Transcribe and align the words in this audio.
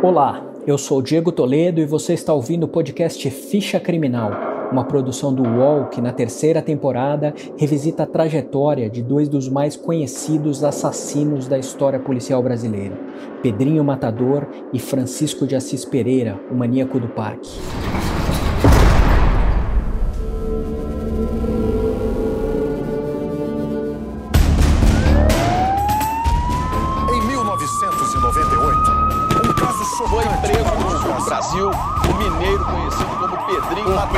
Olá, 0.00 0.40
eu 0.64 0.78
sou 0.78 1.02
Diego 1.02 1.32
Toledo 1.32 1.80
e 1.80 1.84
você 1.84 2.14
está 2.14 2.32
ouvindo 2.32 2.62
o 2.62 2.68
podcast 2.68 3.28
Ficha 3.30 3.80
Criminal, 3.80 4.30
uma 4.70 4.84
produção 4.84 5.34
do 5.34 5.42
UOL 5.42 5.86
que 5.86 6.00
na 6.00 6.12
terceira 6.12 6.62
temporada 6.62 7.34
revisita 7.56 8.04
a 8.04 8.06
trajetória 8.06 8.88
de 8.88 9.02
dois 9.02 9.28
dos 9.28 9.48
mais 9.48 9.74
conhecidos 9.74 10.62
assassinos 10.62 11.48
da 11.48 11.58
história 11.58 11.98
policial 11.98 12.40
brasileira, 12.40 12.96
Pedrinho 13.42 13.82
Matador 13.82 14.46
e 14.72 14.78
Francisco 14.78 15.48
de 15.48 15.56
Assis 15.56 15.84
Pereira, 15.84 16.38
o 16.48 16.54
maníaco 16.54 17.00
do 17.00 17.08
parque. 17.08 17.50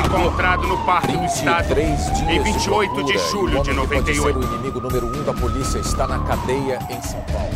Encontrado 0.00 0.66
no 0.66 0.78
Parque 0.84 1.16
do 1.16 1.24
Estado 1.24 1.78
em 1.78 2.42
28 2.42 3.04
de, 3.04 3.12
de 3.12 3.18
julho 3.30 3.62
de 3.62 3.72
98. 3.72 4.38
O 4.38 4.42
inimigo 4.42 4.80
número 4.80 5.06
um 5.06 5.22
da 5.22 5.32
polícia 5.32 5.78
está 5.78 6.08
na 6.08 6.18
cadeia 6.20 6.80
em 6.90 7.00
São 7.02 7.20
Paulo. 7.32 7.50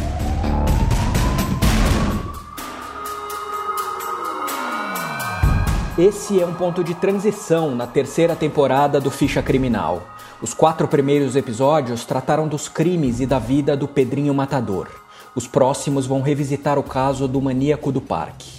Esse 5.99 6.41
é 6.41 6.47
um 6.47 6.55
ponto 6.55 6.85
de 6.85 6.95
transição 6.95 7.75
na 7.75 7.87
terceira 7.87 8.37
temporada 8.37 9.01
do 9.01 9.11
Ficha 9.11 9.43
Criminal. 9.43 10.03
Os 10.41 10.55
quatro 10.55 10.87
primeiros 10.87 11.35
episódios 11.35 12.05
trataram 12.05 12.47
dos 12.47 12.69
crimes 12.69 13.19
e 13.19 13.27
da 13.27 13.41
vida 13.41 13.77
do 13.77 13.89
Pedrinho 13.89 14.35
Matador. 14.35 14.89
Os 15.35 15.49
próximos 15.49 16.07
vão 16.07 16.21
revisitar 16.21 16.79
o 16.79 16.83
caso 16.85 17.27
do 17.27 17.41
maníaco 17.41 17.91
do 17.91 18.01
parque. 18.01 18.54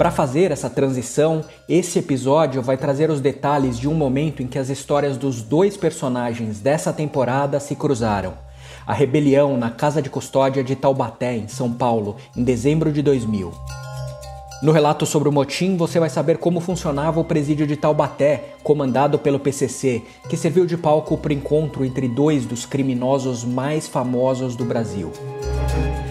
Para 0.00 0.10
fazer 0.10 0.50
essa 0.50 0.70
transição, 0.70 1.44
esse 1.68 1.98
episódio 1.98 2.62
vai 2.62 2.78
trazer 2.78 3.10
os 3.10 3.20
detalhes 3.20 3.78
de 3.78 3.86
um 3.86 3.92
momento 3.92 4.42
em 4.42 4.46
que 4.46 4.58
as 4.58 4.70
histórias 4.70 5.18
dos 5.18 5.42
dois 5.42 5.76
personagens 5.76 6.58
dessa 6.58 6.90
temporada 6.90 7.60
se 7.60 7.76
cruzaram. 7.76 8.32
A 8.86 8.94
rebelião 8.94 9.58
na 9.58 9.68
Casa 9.70 10.00
de 10.00 10.08
Custódia 10.08 10.64
de 10.64 10.74
Taubaté, 10.74 11.36
em 11.36 11.48
São 11.48 11.70
Paulo, 11.70 12.16
em 12.34 12.42
dezembro 12.42 12.90
de 12.90 13.02
2000. 13.02 13.52
No 14.62 14.72
relato 14.72 15.04
sobre 15.04 15.28
o 15.28 15.32
motim, 15.32 15.76
você 15.76 16.00
vai 16.00 16.08
saber 16.08 16.38
como 16.38 16.60
funcionava 16.60 17.20
o 17.20 17.24
presídio 17.24 17.66
de 17.66 17.76
Taubaté, 17.76 18.54
comandado 18.62 19.18
pelo 19.18 19.38
PCC, 19.38 20.02
que 20.30 20.36
serviu 20.38 20.64
de 20.64 20.78
palco 20.78 21.18
para 21.18 21.28
o 21.28 21.34
encontro 21.34 21.84
entre 21.84 22.08
dois 22.08 22.46
dos 22.46 22.64
criminosos 22.64 23.44
mais 23.44 23.86
famosos 23.86 24.56
do 24.56 24.64
Brasil. 24.64 25.12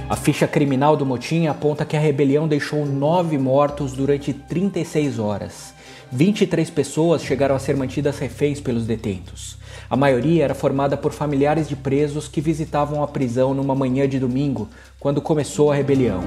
A 0.10 0.16
ficha 0.16 0.48
criminal 0.48 0.98
do 0.98 1.06
motim 1.06 1.46
aponta 1.46 1.86
que 1.86 1.96
a 1.96 2.00
rebelião 2.00 2.48
deixou 2.48 2.84
nove 2.84 3.38
mortos 3.38 3.94
durante 3.94 4.34
36 4.34 5.20
horas. 5.20 5.72
23 6.12 6.68
pessoas 6.72 7.22
chegaram 7.22 7.54
a 7.56 7.60
ser 7.60 7.78
mantidas 7.78 8.18
reféns 8.18 8.60
pelos 8.60 8.88
detentos. 8.88 9.56
A 9.88 9.96
maioria 9.96 10.46
era 10.46 10.56
formada 10.56 10.98
por 10.98 11.12
familiares 11.12 11.70
de 11.70 11.76
presos 11.76 12.28
que 12.28 12.42
visitavam 12.42 13.04
a 13.04 13.08
prisão 13.08 13.54
numa 13.54 13.76
manhã 13.76 14.10
de 14.10 14.18
domingo, 14.18 14.68
quando 15.00 15.22
começou 15.22 15.72
a 15.72 15.76
rebelião. 15.76 16.22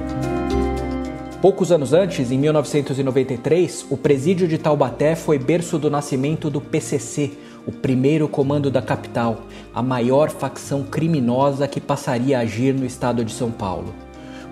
Poucos 1.41 1.69
anos 1.69 1.91
antes, 1.91 2.31
em 2.31 2.37
1993, 2.37 3.87
o 3.89 3.97
presídio 3.97 4.47
de 4.47 4.57
Taubaté 4.57 5.13
foi 5.13 5.37
berço 5.37 5.77
do 5.77 5.91
nascimento 5.91 6.49
do 6.49 6.61
PCC, 6.61 7.33
o 7.65 7.71
primeiro 7.71 8.27
comando 8.27 8.69
da 8.69 8.81
capital, 8.81 9.41
a 9.73 9.81
maior 9.81 10.29
facção 10.29 10.83
criminosa 10.83 11.67
que 11.67 11.79
passaria 11.79 12.37
a 12.37 12.41
agir 12.41 12.73
no 12.73 12.85
estado 12.85 13.23
de 13.23 13.31
São 13.31 13.51
Paulo. 13.51 13.93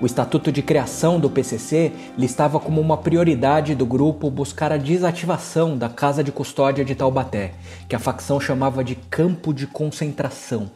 O 0.02 0.06
estatuto 0.06 0.52
de 0.52 0.64
criação 0.64 1.20
do 1.20 1.30
PCC 1.30 1.91
listava 2.18 2.59
como 2.59 2.81
uma 2.81 2.97
prioridade 2.97 3.75
do 3.75 3.85
grupo 3.85 4.31
buscar 4.31 4.72
a 4.72 4.78
desativação 4.78 5.78
da 5.78 5.90
Casa 5.90 6.24
de 6.24 6.31
Custódia 6.31 6.84
de 6.84 6.96
Taubaté, 6.96 7.52
que 7.88 7.96
a 7.96 8.00
facção 8.00 8.40
chamava 8.40 8.84
de 8.84 8.96
campo 8.96 9.53
de 9.53 9.68
concentração. 9.68 10.72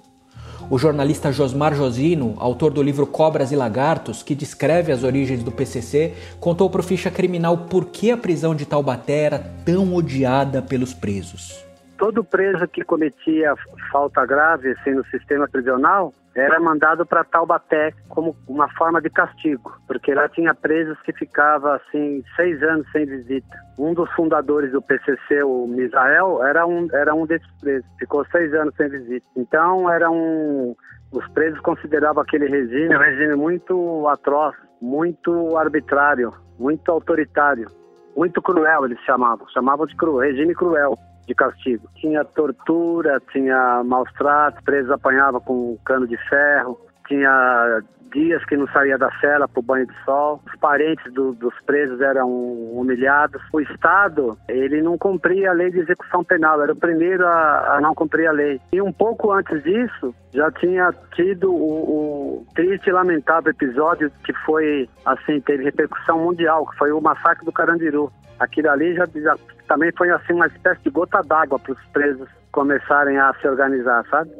O 0.69 0.77
jornalista 0.77 1.31
Josmar 1.31 1.75
Josino, 1.75 2.35
autor 2.37 2.71
do 2.71 2.83
livro 2.83 3.07
Cobras 3.07 3.51
e 3.51 3.55
Lagartos, 3.55 4.21
que 4.21 4.35
descreve 4.35 4.91
as 4.91 5.03
origens 5.03 5.43
do 5.43 5.51
PCC, 5.51 6.13
contou 6.39 6.69
para 6.69 6.81
o 6.81 6.83
Ficha 6.83 7.09
Criminal 7.09 7.57
por 7.69 7.85
que 7.85 8.11
a 8.11 8.17
prisão 8.17 8.53
de 8.53 8.65
Taubaté 8.65 9.23
era 9.23 9.39
tão 9.39 9.93
odiada 9.95 10.61
pelos 10.61 10.93
presos 10.93 11.64
todo 11.97 12.23
preso 12.23 12.67
que 12.67 12.83
cometia 12.83 13.53
falta 13.91 14.25
grave 14.25 14.71
assim, 14.71 14.91
no 14.91 15.05
sistema 15.05 15.47
prisional 15.47 16.13
era 16.35 16.59
mandado 16.59 17.05
para 17.05 17.23
Taubaté 17.23 17.93
como 18.09 18.35
uma 18.45 18.67
forma 18.73 19.01
de 19.01 19.09
castigo, 19.09 19.71
porque 19.87 20.13
lá 20.13 20.27
tinha 20.27 20.53
presos 20.53 20.99
que 21.01 21.13
ficavam 21.13 21.71
assim 21.71 22.23
seis 22.35 22.61
anos 22.61 22.85
sem 22.91 23.05
visita. 23.05 23.57
Um 23.79 23.93
dos 23.93 24.11
fundadores 24.11 24.73
do 24.73 24.81
PCC, 24.81 25.43
o 25.43 25.65
Misael, 25.65 26.43
era 26.43 26.67
um 26.67 26.87
era 26.91 27.15
um 27.15 27.25
desses 27.25 27.49
presos, 27.61 27.89
ficou 27.97 28.25
seis 28.25 28.53
anos 28.53 28.75
sem 28.75 28.89
visita. 28.89 29.25
Então 29.37 29.89
era 29.89 30.11
um 30.11 30.75
os 31.11 31.25
presos 31.29 31.59
consideravam 31.61 32.21
aquele 32.21 32.47
regime 32.47 32.93
um 32.93 32.99
regime 32.99 33.35
muito 33.35 34.07
atroz, 34.09 34.55
muito 34.81 35.57
arbitrário, 35.57 36.33
muito 36.59 36.91
autoritário, 36.91 37.69
muito 38.15 38.41
cruel 38.41 38.85
eles 38.85 38.99
chamavam, 39.05 39.47
chamavam 39.49 39.85
de 39.85 39.95
cruel, 39.95 40.17
regime 40.17 40.53
cruel 40.53 40.97
de 41.27 41.33
castigo. 41.33 41.89
Tinha 41.95 42.23
tortura, 42.23 43.21
tinha 43.31 43.83
maus 43.83 44.11
tratos, 44.13 44.63
presos 44.63 44.91
apanhavam 44.91 45.41
com 45.41 45.77
cano 45.83 46.07
de 46.07 46.17
ferro, 46.29 46.79
tinha 47.07 47.81
dias 48.15 48.43
que 48.45 48.55
não 48.55 48.65
saía 48.67 48.97
da 48.97 49.11
cela 49.19 49.47
para 49.47 49.59
o 49.59 49.63
banho 49.63 49.85
de 49.85 49.93
sol. 50.05 50.41
Os 50.47 50.55
parentes 50.59 51.11
do, 51.13 51.33
dos 51.33 51.53
presos 51.65 51.99
eram 51.99 52.29
humilhados. 52.29 53.41
O 53.51 53.59
Estado, 53.59 54.37
ele 54.47 54.81
não 54.81 54.97
cumpria 54.97 55.49
a 55.49 55.53
lei 55.53 55.69
de 55.69 55.79
execução 55.79 56.23
penal, 56.23 56.61
era 56.61 56.71
o 56.71 56.75
primeiro 56.75 57.27
a, 57.27 57.75
a 57.75 57.81
não 57.81 57.93
cumprir 57.93 58.27
a 58.27 58.31
lei. 58.31 58.61
E 58.71 58.81
um 58.81 58.93
pouco 58.93 59.31
antes 59.31 59.61
disso, 59.63 60.15
já 60.33 60.49
tinha 60.51 60.93
tido 61.13 61.53
o, 61.53 62.43
o, 62.43 62.47
triste 62.55 62.89
e 62.89 62.93
lamentável 62.93 63.51
episódio 63.51 64.09
que 64.23 64.33
foi, 64.45 64.89
assim, 65.05 65.41
teve 65.41 65.65
repercussão 65.65 66.19
mundial, 66.19 66.65
que 66.67 66.77
foi 66.77 66.91
o 66.91 67.01
massacre 67.01 67.45
do 67.45 67.51
Carandiru. 67.51 68.11
Aquilo 68.39 68.69
ali 68.69 68.93
já, 68.95 69.05
já 69.15 69.35
também 69.67 69.91
foi 69.97 70.09
assim 70.11 70.33
uma 70.33 70.47
espécie 70.47 70.81
de 70.83 70.89
gota 70.89 71.21
d'água 71.21 71.59
para 71.59 71.73
os 71.73 71.85
presos 71.87 72.29
começarem 72.51 73.17
a 73.17 73.33
se 73.41 73.47
organizar, 73.47 74.05
sabe? 74.09 74.31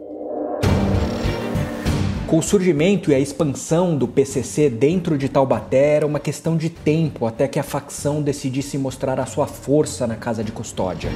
O 2.36 2.42
surgimento 2.42 3.12
e 3.12 3.16
a 3.16 3.20
expansão 3.20 3.96
do 3.96 4.10
PCC 4.10 4.70
dentro 4.70 5.18
de 5.18 5.30
Taubaté 5.30 5.96
era 5.96 6.06
uma 6.06 6.20
questão 6.20 6.58
de 6.58 6.70
tempo 6.70 7.26
até 7.26 7.48
que 7.48 7.58
a 7.58 7.64
facção 7.64 8.22
decidisse 8.22 8.78
mostrar 8.78 9.22
a 9.22 9.26
sua 9.26 9.48
força 9.48 10.06
na 10.06 10.18
casa 10.18 10.44
de 10.44 10.52
custódia. 10.52 11.10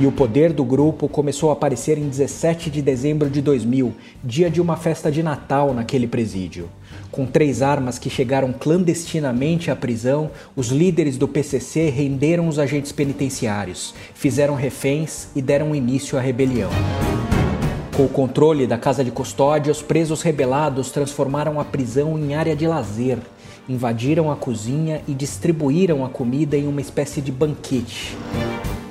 E 0.00 0.04
o 0.04 0.10
poder 0.10 0.52
do 0.52 0.64
grupo 0.64 1.08
começou 1.08 1.50
a 1.50 1.52
aparecer 1.52 1.96
em 1.96 2.08
17 2.08 2.70
de 2.70 2.82
dezembro 2.82 3.30
de 3.30 3.40
2000, 3.40 3.94
dia 4.24 4.50
de 4.50 4.60
uma 4.60 4.76
festa 4.76 5.12
de 5.12 5.22
Natal 5.22 5.72
naquele 5.72 6.08
presídio. 6.08 6.68
Com 7.12 7.24
três 7.24 7.62
armas 7.62 7.96
que 7.96 8.10
chegaram 8.10 8.52
clandestinamente 8.52 9.70
à 9.70 9.76
prisão, 9.76 10.32
os 10.56 10.70
líderes 10.70 11.16
do 11.16 11.28
PCC 11.28 11.88
renderam 11.88 12.48
os 12.48 12.58
agentes 12.58 12.90
penitenciários, 12.90 13.94
fizeram 14.12 14.56
reféns 14.56 15.28
e 15.36 15.40
deram 15.40 15.72
início 15.72 16.18
à 16.18 16.20
rebelião. 16.20 16.70
Com 17.96 18.04
o 18.04 18.08
controle 18.10 18.66
da 18.66 18.76
casa 18.76 19.02
de 19.02 19.10
custódia, 19.10 19.72
os 19.72 19.80
presos 19.80 20.20
rebelados 20.20 20.90
transformaram 20.90 21.58
a 21.58 21.64
prisão 21.64 22.18
em 22.18 22.34
área 22.34 22.54
de 22.54 22.66
lazer, 22.66 23.16
invadiram 23.66 24.30
a 24.30 24.36
cozinha 24.36 25.00
e 25.08 25.14
distribuíram 25.14 26.04
a 26.04 26.10
comida 26.10 26.58
em 26.58 26.68
uma 26.68 26.82
espécie 26.82 27.22
de 27.22 27.32
banquete. 27.32 28.14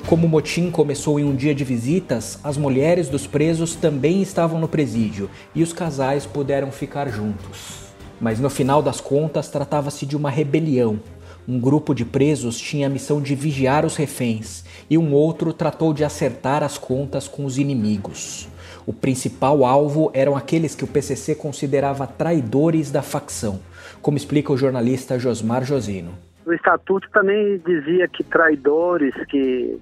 Como 0.08 0.26
o 0.26 0.30
motim 0.30 0.72
começou 0.72 1.20
em 1.20 1.24
um 1.24 1.36
dia 1.36 1.54
de 1.54 1.64
visitas, 1.64 2.40
as 2.44 2.58
mulheres 2.58 3.08
dos 3.08 3.28
presos 3.28 3.76
também 3.76 4.24
estavam 4.24 4.60
no 4.60 4.68
presídio 4.68 5.30
e 5.54 5.62
os 5.62 5.72
casais 5.72 6.26
puderam 6.26 6.72
ficar 6.72 7.08
juntos. 7.08 7.86
Mas 8.20 8.40
no 8.40 8.50
final 8.50 8.82
das 8.82 9.00
contas, 9.00 9.50
tratava-se 9.50 10.04
de 10.08 10.18
uma 10.18 10.32
rebelião. 10.32 11.00
Um 11.48 11.60
grupo 11.60 11.94
de 11.94 12.04
presos 12.04 12.58
tinha 12.58 12.88
a 12.88 12.90
missão 12.90 13.22
de 13.22 13.36
vigiar 13.36 13.86
os 13.86 13.96
reféns 13.96 14.66
e 14.90 14.98
um 14.98 15.14
outro 15.14 15.54
tratou 15.54 15.94
de 15.94 16.04
acertar 16.04 16.64
as 16.64 16.76
contas 16.76 17.28
com 17.28 17.46
os 17.46 17.60
inimigos. 17.60 18.50
O 18.88 18.92
principal 18.92 19.64
alvo 19.64 20.10
eram 20.14 20.36
aqueles 20.36 20.74
que 20.74 20.84
o 20.84 20.88
PCC 20.88 21.36
considerava 21.36 22.08
traidores 22.08 22.92
da 22.92 23.04
facção, 23.04 23.60
como 24.02 24.18
explica 24.18 24.52
o 24.52 24.58
jornalista 24.58 25.20
Josmar 25.20 25.64
Josino. 25.64 26.14
O 26.46 26.54
estatuto 26.54 27.08
também 27.12 27.62
dizia 27.66 28.08
que 28.08 28.24
traidores, 28.24 29.14
que 29.26 29.80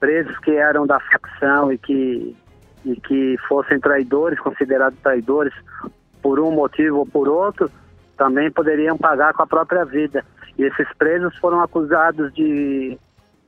presos 0.00 0.36
que 0.38 0.50
eram 0.50 0.86
da 0.86 0.98
facção 0.98 1.72
e 1.72 1.78
que, 1.78 2.36
e 2.84 2.96
que 2.96 3.36
fossem 3.48 3.78
traidores, 3.78 4.40
considerados 4.40 4.98
traidores 5.00 5.52
por 6.22 6.40
um 6.40 6.50
motivo 6.50 6.98
ou 6.98 7.06
por 7.06 7.28
outro, 7.28 7.70
também 8.16 8.50
poderiam 8.50 8.96
pagar 8.96 9.32
com 9.32 9.42
a 9.42 9.46
própria 9.46 9.84
vida. 9.84 10.24
E 10.58 10.64
esses 10.64 10.86
presos 10.98 11.36
foram 11.38 11.60
acusados 11.60 12.32
de, 12.34 12.98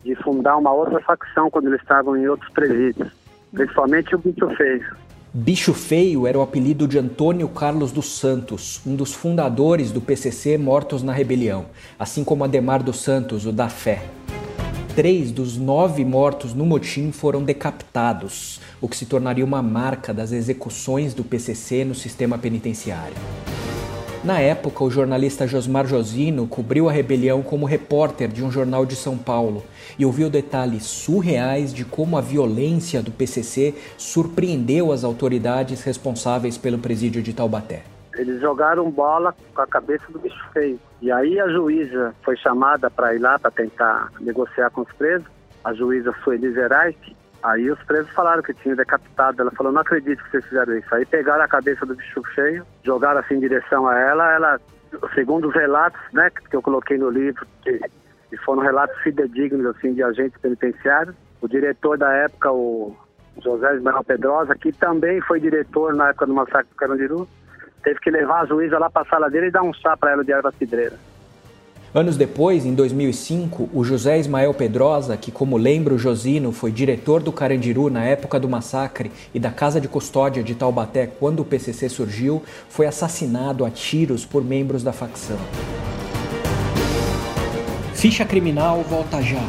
de 0.03 0.15
fundar 0.17 0.57
uma 0.57 0.73
outra 0.73 1.01
facção 1.01 1.51
quando 1.51 1.69
eles 1.69 1.81
estavam 1.81 2.17
em 2.17 2.29
outros 2.29 2.51
presídios, 2.53 3.11
principalmente 3.53 4.15
o 4.15 4.19
bicho 4.19 4.49
feio. 4.57 5.05
Bicho 5.37 5.75
Feio 5.75 6.29
era 6.29 6.39
o 6.39 6.43
apelido 6.43 6.87
de 6.87 6.97
Antônio 6.97 7.49
Carlos 7.49 7.91
dos 7.91 8.21
Santos, 8.21 8.81
um 8.87 8.95
dos 8.95 9.13
fundadores 9.13 9.91
do 9.91 10.01
PCC 10.01 10.57
mortos 10.57 11.03
na 11.03 11.13
rebelião, 11.13 11.67
assim 11.99 12.23
como 12.23 12.45
Ademar 12.45 12.85
dos 12.85 13.03
Santos, 13.03 13.45
o 13.45 13.51
da 13.51 13.69
Fé. 13.69 14.05
Três 14.95 15.33
dos 15.33 15.57
nove 15.57 16.05
mortos 16.05 16.55
no 16.55 16.65
motim 16.65 17.11
foram 17.11 17.43
decapitados, 17.43 18.61
o 18.81 18.89
que 18.89 18.97
se 18.97 19.07
tornaria 19.07 19.45
uma 19.45 19.61
marca 19.61 20.15
das 20.15 20.31
execuções 20.31 21.15
do 21.15 21.25
PCC 21.25 21.85
no 21.85 21.97
sistema 21.97 22.39
penitenciário. 22.39 23.17
Na 24.25 24.41
época, 24.41 24.83
o 24.83 24.91
jornalista 24.91 25.47
Josmar 25.47 25.87
Josino 25.87 26.47
cobriu 26.47 26.89
a 26.89 26.93
rebelião 26.93 27.43
como 27.43 27.67
repórter 27.67 28.29
de 28.29 28.43
um 28.43 28.51
jornal 28.51 28.87
de 28.87 28.97
São 28.97 29.19
Paulo 29.19 29.63
e 29.99 30.07
ouviu 30.07 30.31
detalhes 30.31 30.85
surreais 30.85 31.75
de 31.75 31.85
como 31.85 32.17
a 32.17 32.23
violência 32.23 33.03
do 33.03 33.11
PCC 33.11 33.75
surpreendeu 33.99 34.93
as 34.93 35.05
autoridades 35.05 35.85
responsáveis 35.85 36.57
pelo 36.57 36.79
presídio 36.79 37.23
de 37.23 37.35
Taubaté. 37.35 37.83
Eles 38.17 38.41
jogaram 38.41 38.91
bola 38.91 39.35
com 39.55 39.61
a 39.61 39.67
cabeça 39.67 40.05
do 40.09 40.19
bicho 40.19 40.43
feio. 40.55 40.81
E 41.03 41.13
aí 41.13 41.39
a 41.39 41.47
juíza 41.49 42.15
foi 42.23 42.35
chamada 42.39 42.89
para 42.89 43.15
ir 43.15 43.19
lá 43.19 43.39
para 43.39 43.51
tentar 43.51 44.11
negociar 44.21 44.71
com 44.71 44.81
os 44.81 44.93
presos. 44.93 45.29
A 45.63 45.75
juíza 45.75 46.15
foi 46.25 46.39
Liserite 46.39 47.15
Aí 47.45 47.71
os 47.71 47.79
presos 47.85 48.11
falaram 48.13 48.43
que 48.43 48.55
tinha 48.55 48.75
decapitado. 48.75 49.43
Ela 49.43 49.51
falou, 49.51 49.71
não 49.71 49.83
acredito 49.83 50.25
que 50.25 50.31
vocês 50.31 50.47
fizeram 50.47 50.79
isso. 50.79 50.95
Aí 50.95 51.05
pegaram 51.05 51.45
a 51.45 51.49
cabeça 51.49 51.85
do 51.85 51.95
bicho 51.95 52.23
cheio, 52.35 52.67
jogaram 52.83 53.21
assim 53.21 53.35
em 53.35 53.41
direção 53.41 53.87
a 53.87 53.99
ela. 53.99 54.33
Ela, 54.33 54.61
segundo 55.15 55.49
os 55.49 55.55
relatos 55.55 56.01
né, 56.15 56.31
que 56.31 56.57
eu 56.57 56.63
coloquei 56.63 56.97
no 56.97 57.11
livro, 57.11 57.47
que, 57.63 57.79
que 58.31 58.37
foram 58.39 58.63
relatos 58.63 58.97
fidedignos 59.03 59.67
assim, 59.77 59.93
de 59.93 60.03
agentes 60.03 60.41
penitenciários, 60.41 61.15
o 61.43 61.47
diretor 61.47 61.99
da 61.99 62.11
época, 62.15 62.51
o 62.51 62.97
José 63.43 63.75
Ismael 63.75 64.03
Pedrosa, 64.05 64.55
que 64.55 64.73
também 64.73 65.21
foi 65.21 65.39
diretor 65.39 65.95
na 65.95 66.09
época 66.09 66.27
do 66.27 66.33
massacre 66.33 66.71
do 66.71 66.77
Carandiru, 66.77 67.29
teve 67.83 68.01
que 68.01 68.11
levar 68.11 68.41
a 68.41 68.47
juíza 68.47 68.79
lá 68.79 68.89
para 68.89 69.03
a 69.03 69.11
sala 69.11 69.29
dele 69.29 69.49
e 69.49 69.51
dar 69.51 69.63
um 69.63 69.75
chá 69.75 69.95
para 69.99 70.13
ela 70.13 70.25
de 70.25 70.33
erva 70.33 70.51
cidreira. 70.53 70.97
Anos 71.95 72.17
depois, 72.17 72.67
em 72.67 72.75
2005, 72.75 73.71
o 73.73 73.85
José 73.85 74.19
Ismael 74.19 74.53
Pedrosa, 74.53 75.17
que 75.17 75.31
como 75.31 75.57
lembra 75.57 75.95
o 75.95 75.99
Josino 75.99 76.51
foi 76.51 76.73
diretor 76.73 77.23
do 77.23 77.31
Carandiru 77.31 77.89
na 77.89 78.05
época 78.05 78.41
do 78.41 78.49
massacre 78.49 79.13
e 79.33 79.39
da 79.39 79.53
Casa 79.53 79.81
de 79.81 79.87
Custódia 79.87 80.43
de 80.43 80.57
Taubaté 80.57 81.07
quando 81.07 81.39
o 81.39 81.45
PCC 81.45 81.89
surgiu, 81.89 82.43
foi 82.69 82.87
assassinado 82.87 83.65
a 83.65 83.71
tiros 83.71 84.27
por 84.27 84.43
membros 84.43 84.83
da 84.83 84.93
facção. 84.93 85.39
Ficha 87.95 88.25
Criminal 88.25 88.83
volta 88.83 89.23
já. 89.23 89.49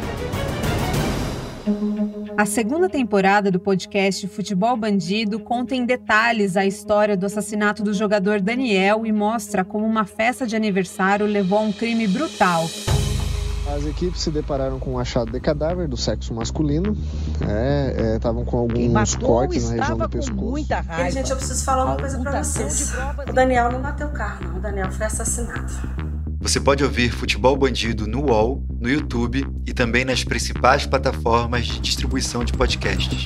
A 2.37 2.45
segunda 2.45 2.89
temporada 2.89 3.49
do 3.49 3.61
podcast 3.61 4.27
Futebol 4.27 4.75
Bandido 4.75 5.39
conta 5.39 5.73
em 5.73 5.85
detalhes 5.85 6.57
a 6.57 6.65
história 6.65 7.15
do 7.15 7.25
assassinato 7.25 7.81
do 7.81 7.93
jogador 7.93 8.41
Daniel 8.41 9.05
e 9.05 9.11
mostra 9.11 9.63
como 9.63 9.85
uma 9.85 10.05
festa 10.05 10.45
de 10.45 10.53
aniversário 10.53 11.25
levou 11.25 11.59
a 11.59 11.61
um 11.61 11.71
crime 11.71 12.05
brutal. 12.09 12.65
As 13.73 13.85
equipes 13.85 14.21
se 14.21 14.29
depararam 14.31 14.79
com 14.79 14.93
um 14.93 14.99
achado 14.99 15.31
de 15.31 15.39
cadáver 15.39 15.87
do 15.87 15.95
sexo 15.95 16.33
masculino. 16.33 16.95
Estavam 18.13 18.41
é, 18.41 18.43
é, 18.43 18.45
com 18.45 18.57
alguns 18.57 19.15
cortes 19.15 19.69
na 19.69 19.77
região 19.77 19.97
do 19.97 20.09
pescoço. 20.09 20.45
Muita 20.45 20.81
raiva. 20.81 21.09
E, 21.09 21.11
gente, 21.13 21.31
eu 21.31 21.37
preciso 21.37 21.63
falar 21.63 21.85
uma 21.85 21.97
coisa 21.97 22.19
para 22.19 22.43
vocês. 22.43 22.93
O 23.29 23.33
Daniel 23.33 23.71
não 23.71 23.81
bateu 23.81 24.07
o 24.07 24.11
carro, 24.11 24.45
não. 24.45 24.57
O 24.57 24.59
Daniel 24.59 24.91
foi 24.91 25.05
assassinado. 25.05 25.73
Você 26.39 26.59
pode 26.59 26.83
ouvir 26.83 27.11
Futebol 27.11 27.55
Bandido 27.55 28.07
no 28.07 28.25
UOL, 28.25 28.63
no 28.79 28.89
YouTube 28.89 29.47
e 29.65 29.73
também 29.73 30.05
nas 30.05 30.23
principais 30.23 30.85
plataformas 30.85 31.65
de 31.65 31.79
distribuição 31.79 32.43
de 32.43 32.53
podcasts. 32.53 33.25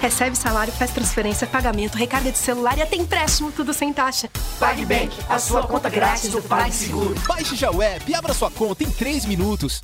Recebe 0.00 0.36
salário, 0.36 0.72
faz 0.72 0.92
transferência, 0.92 1.46
pagamento, 1.46 1.96
recarga 1.96 2.32
de 2.32 2.38
celular 2.38 2.78
e 2.78 2.82
até 2.82 2.96
empréstimo, 2.96 3.52
tudo 3.52 3.74
sem 3.74 3.92
taxa. 3.92 4.30
PagBank, 4.58 5.14
a 5.28 5.38
sua 5.38 5.66
conta 5.66 5.90
grátis 5.90 6.30
do 6.30 6.40
PagSeguro. 6.40 7.14
Baixe 7.28 7.54
já 7.54 7.70
o 7.70 7.82
app 7.82 8.10
e 8.10 8.14
abra 8.14 8.32
sua 8.32 8.50
conta 8.50 8.82
em 8.82 8.90
3 8.90 9.26
minutos. 9.26 9.82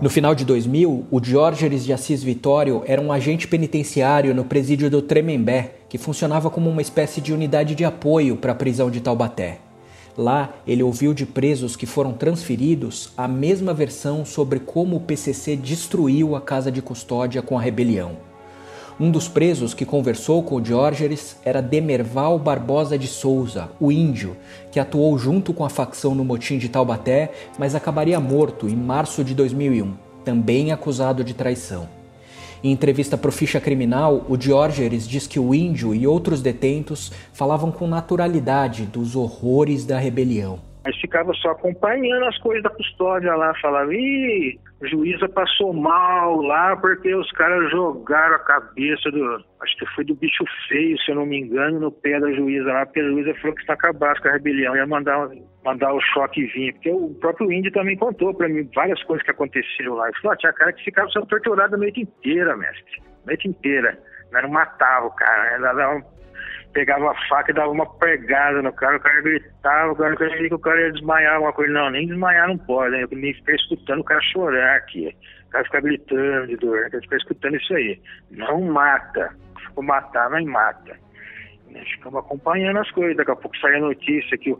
No 0.00 0.08
final 0.08 0.32
de 0.32 0.44
2000, 0.44 1.06
o 1.10 1.18
Diógenes 1.18 1.84
de 1.84 1.92
Assis 1.92 2.22
Vitório 2.22 2.84
era 2.86 3.02
um 3.02 3.10
agente 3.10 3.48
penitenciário 3.48 4.32
no 4.32 4.44
presídio 4.44 4.88
do 4.88 5.02
Tremembé, 5.02 5.74
que 5.88 5.98
funcionava 5.98 6.48
como 6.48 6.70
uma 6.70 6.80
espécie 6.80 7.20
de 7.20 7.32
unidade 7.32 7.74
de 7.74 7.84
apoio 7.84 8.36
para 8.36 8.52
a 8.52 8.54
prisão 8.54 8.92
de 8.92 9.00
Taubaté. 9.00 9.58
Lá, 10.16 10.54
ele 10.64 10.84
ouviu 10.84 11.12
de 11.12 11.26
presos 11.26 11.74
que 11.74 11.84
foram 11.84 12.12
transferidos 12.12 13.12
a 13.16 13.26
mesma 13.26 13.74
versão 13.74 14.24
sobre 14.24 14.60
como 14.60 14.94
o 14.94 15.00
PCC 15.00 15.56
destruiu 15.56 16.36
a 16.36 16.40
casa 16.40 16.70
de 16.70 16.80
custódia 16.80 17.42
com 17.42 17.58
a 17.58 17.60
rebelião. 17.60 18.27
Um 19.00 19.12
dos 19.12 19.28
presos 19.28 19.74
que 19.74 19.84
conversou 19.84 20.42
com 20.42 20.56
o 20.56 20.60
Diógenes 20.60 21.36
era 21.44 21.62
Demerval 21.62 22.36
Barbosa 22.36 22.98
de 22.98 23.06
Souza, 23.06 23.68
o 23.78 23.92
índio, 23.92 24.36
que 24.72 24.80
atuou 24.80 25.16
junto 25.16 25.54
com 25.54 25.64
a 25.64 25.68
facção 25.68 26.16
no 26.16 26.24
motim 26.24 26.58
de 26.58 26.68
Taubaté, 26.68 27.30
mas 27.56 27.76
acabaria 27.76 28.18
morto 28.18 28.68
em 28.68 28.74
março 28.74 29.22
de 29.22 29.36
2001, 29.36 29.94
também 30.24 30.72
acusado 30.72 31.22
de 31.22 31.32
traição. 31.32 31.88
Em 32.62 32.72
entrevista 32.72 33.16
para 33.16 33.28
o 33.28 33.32
Ficha 33.32 33.60
Criminal, 33.60 34.26
o 34.28 34.36
Diógenes 34.36 35.06
diz 35.06 35.28
que 35.28 35.38
o 35.38 35.54
índio 35.54 35.94
e 35.94 36.04
outros 36.04 36.42
detentos 36.42 37.12
falavam 37.32 37.70
com 37.70 37.86
naturalidade 37.86 38.84
dos 38.84 39.14
horrores 39.14 39.84
da 39.84 39.96
rebelião. 39.96 40.67
Mas 40.88 40.96
ficava 41.02 41.34
só 41.34 41.50
acompanhando 41.50 42.24
as 42.24 42.38
coisas 42.38 42.62
da 42.62 42.70
custódia 42.70 43.34
lá, 43.34 43.52
falava, 43.60 43.94
ih, 43.94 44.58
juíza 44.84 45.28
passou 45.28 45.74
mal 45.74 46.40
lá 46.40 46.74
porque 46.78 47.14
os 47.14 47.30
caras 47.32 47.70
jogaram 47.70 48.36
a 48.36 48.38
cabeça 48.38 49.10
do. 49.10 49.44
Acho 49.60 49.76
que 49.76 49.86
foi 49.94 50.04
do 50.04 50.14
bicho 50.14 50.42
feio, 50.66 50.98
se 51.00 51.10
eu 51.10 51.16
não 51.16 51.26
me 51.26 51.40
engano, 51.40 51.78
no 51.78 51.92
pé 51.92 52.18
da 52.18 52.32
juíza 52.32 52.72
lá, 52.72 52.86
porque 52.86 53.00
a 53.00 53.04
juíza 53.04 53.34
falou 53.34 53.54
que 53.54 53.60
está 53.60 53.74
acabado 53.74 54.18
com 54.22 54.28
a 54.28 54.32
rebelião, 54.32 54.74
ia 54.74 54.86
mandar, 54.86 55.28
mandar 55.62 55.92
o 55.92 56.00
choque 56.00 56.46
vir. 56.46 56.72
Porque 56.72 56.90
o 56.90 57.14
próprio 57.20 57.52
índio 57.52 57.70
também 57.70 57.98
contou 57.98 58.32
para 58.32 58.48
mim 58.48 58.66
várias 58.74 59.02
coisas 59.02 59.22
que 59.26 59.30
aconteceram 59.30 59.92
lá. 59.92 60.08
Ele 60.08 60.16
falou: 60.22 60.32
ah, 60.32 60.36
tinha 60.38 60.54
cara 60.54 60.72
que 60.72 60.84
ficava 60.84 61.10
sendo 61.10 61.26
torturado 61.26 61.74
a 61.74 61.78
noite 61.78 62.00
inteira, 62.00 62.56
mestre. 62.56 63.02
A 63.24 63.26
noite 63.26 63.46
inteira. 63.46 63.98
Não 64.32 64.48
matava 64.48 65.06
o 65.06 65.10
cara, 65.10 65.50
né? 65.50 65.58
Dava 65.58 66.02
pegava 66.72 67.10
a 67.10 67.28
faca 67.28 67.50
e 67.50 67.54
dava 67.54 67.70
uma 67.70 67.86
pegada 67.86 68.62
no 68.62 68.72
cara, 68.72 68.96
o 68.96 69.00
cara 69.00 69.20
gritava, 69.22 69.92
o 69.92 69.96
cara 69.96 70.16
que 70.16 70.54
o 70.54 70.58
cara 70.58 70.80
ia 70.80 70.92
desmaiar 70.92 71.34
alguma 71.34 71.52
coisa. 71.52 71.72
Não, 71.72 71.90
nem 71.90 72.06
desmaiar 72.06 72.48
não 72.48 72.58
pode, 72.58 72.92
né? 72.92 73.02
Eu 73.02 73.08
nem 73.12 73.34
ficar 73.34 73.54
escutando 73.54 74.00
o 74.00 74.04
cara 74.04 74.20
chorar 74.20 74.76
aqui. 74.76 75.14
O 75.46 75.50
cara 75.50 75.64
ficar 75.64 75.80
gritando 75.80 76.46
de 76.46 76.56
dor, 76.56 76.88
né? 76.90 77.00
ficar 77.00 77.16
escutando 77.16 77.56
isso 77.56 77.74
aí. 77.74 78.00
Não 78.30 78.60
mata. 78.60 79.34
For 79.74 79.82
matar, 79.82 80.30
não 80.30 80.44
mata. 80.44 80.96
Nós 81.70 81.88
ficamos 81.88 82.20
acompanhando 82.20 82.78
as 82.78 82.90
coisas. 82.90 83.16
Daqui 83.16 83.30
a 83.30 83.36
pouco 83.36 83.56
sai 83.58 83.76
a 83.76 83.80
notícia 83.80 84.36
que, 84.38 84.54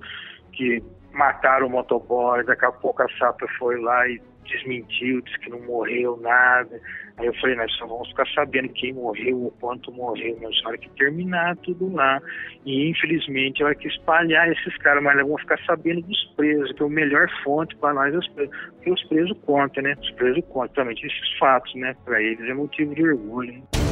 que 0.52 0.83
mataram 1.18 1.66
o 1.66 1.70
motoboy, 1.70 2.44
daqui 2.44 2.64
a 2.64 2.70
pouco 2.70 3.02
a 3.02 3.08
SAP 3.18 3.40
foi 3.58 3.78
lá 3.80 4.08
e 4.08 4.22
desmentiu, 4.44 5.20
disse 5.20 5.38
que 5.40 5.50
não 5.50 5.60
morreu 5.62 6.16
nada. 6.22 6.80
Aí 7.18 7.26
eu 7.26 7.34
falei, 7.34 7.56
nós 7.56 7.70
só 7.72 7.87
vamos 7.87 8.08
ficar 8.08 8.26
sabendo 8.28 8.68
quem 8.68 8.92
morreu, 8.92 9.46
o 9.46 9.50
quanto 9.60 9.92
morreu, 9.92 10.38
mas 10.40 10.64
hora 10.64 10.78
que 10.78 10.88
terminar 10.90 11.56
tudo 11.56 11.92
lá. 11.92 12.22
E 12.64 12.88
infelizmente 12.88 13.62
vai 13.64 13.75
que 13.75 13.88
espalhar 13.88 14.50
esses 14.50 14.76
caras, 14.78 15.02
mas 15.02 15.16
nós 15.16 15.26
vamos 15.26 15.42
ficar 15.42 15.58
sabendo 15.66 16.02
dos 16.02 16.25
presos, 16.37 16.72
que 16.72 16.82
é 16.82 16.87
a 16.87 16.88
melhor 16.88 17.28
fonte 17.42 17.75
para 17.76 17.92
nós 17.92 18.14
é 18.14 18.18
os 18.18 18.28
presos. 18.28 18.56
Porque 18.76 18.90
os 18.92 19.04
presos 19.08 19.38
contam, 19.44 19.82
né? 19.82 19.96
Os 20.00 20.10
presos 20.12 20.44
contam 20.48 20.75
também 20.75 20.94
esses 20.94 21.38
fatos, 21.38 21.75
né? 21.75 21.96
Para 22.04 22.22
eles 22.22 22.48
é 22.48 22.54
motivo 22.54 22.94
de 22.94 23.02
orgulho. 23.02 23.52
Né? 23.52 23.88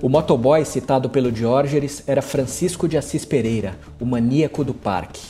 O 0.00 0.08
motoboy 0.08 0.64
citado 0.64 1.10
pelo 1.10 1.32
Diógenes 1.32 2.04
era 2.06 2.22
Francisco 2.22 2.86
de 2.86 2.96
Assis 2.96 3.24
Pereira, 3.24 3.76
o 4.00 4.06
maníaco 4.06 4.62
do 4.62 4.72
parque. 4.72 5.20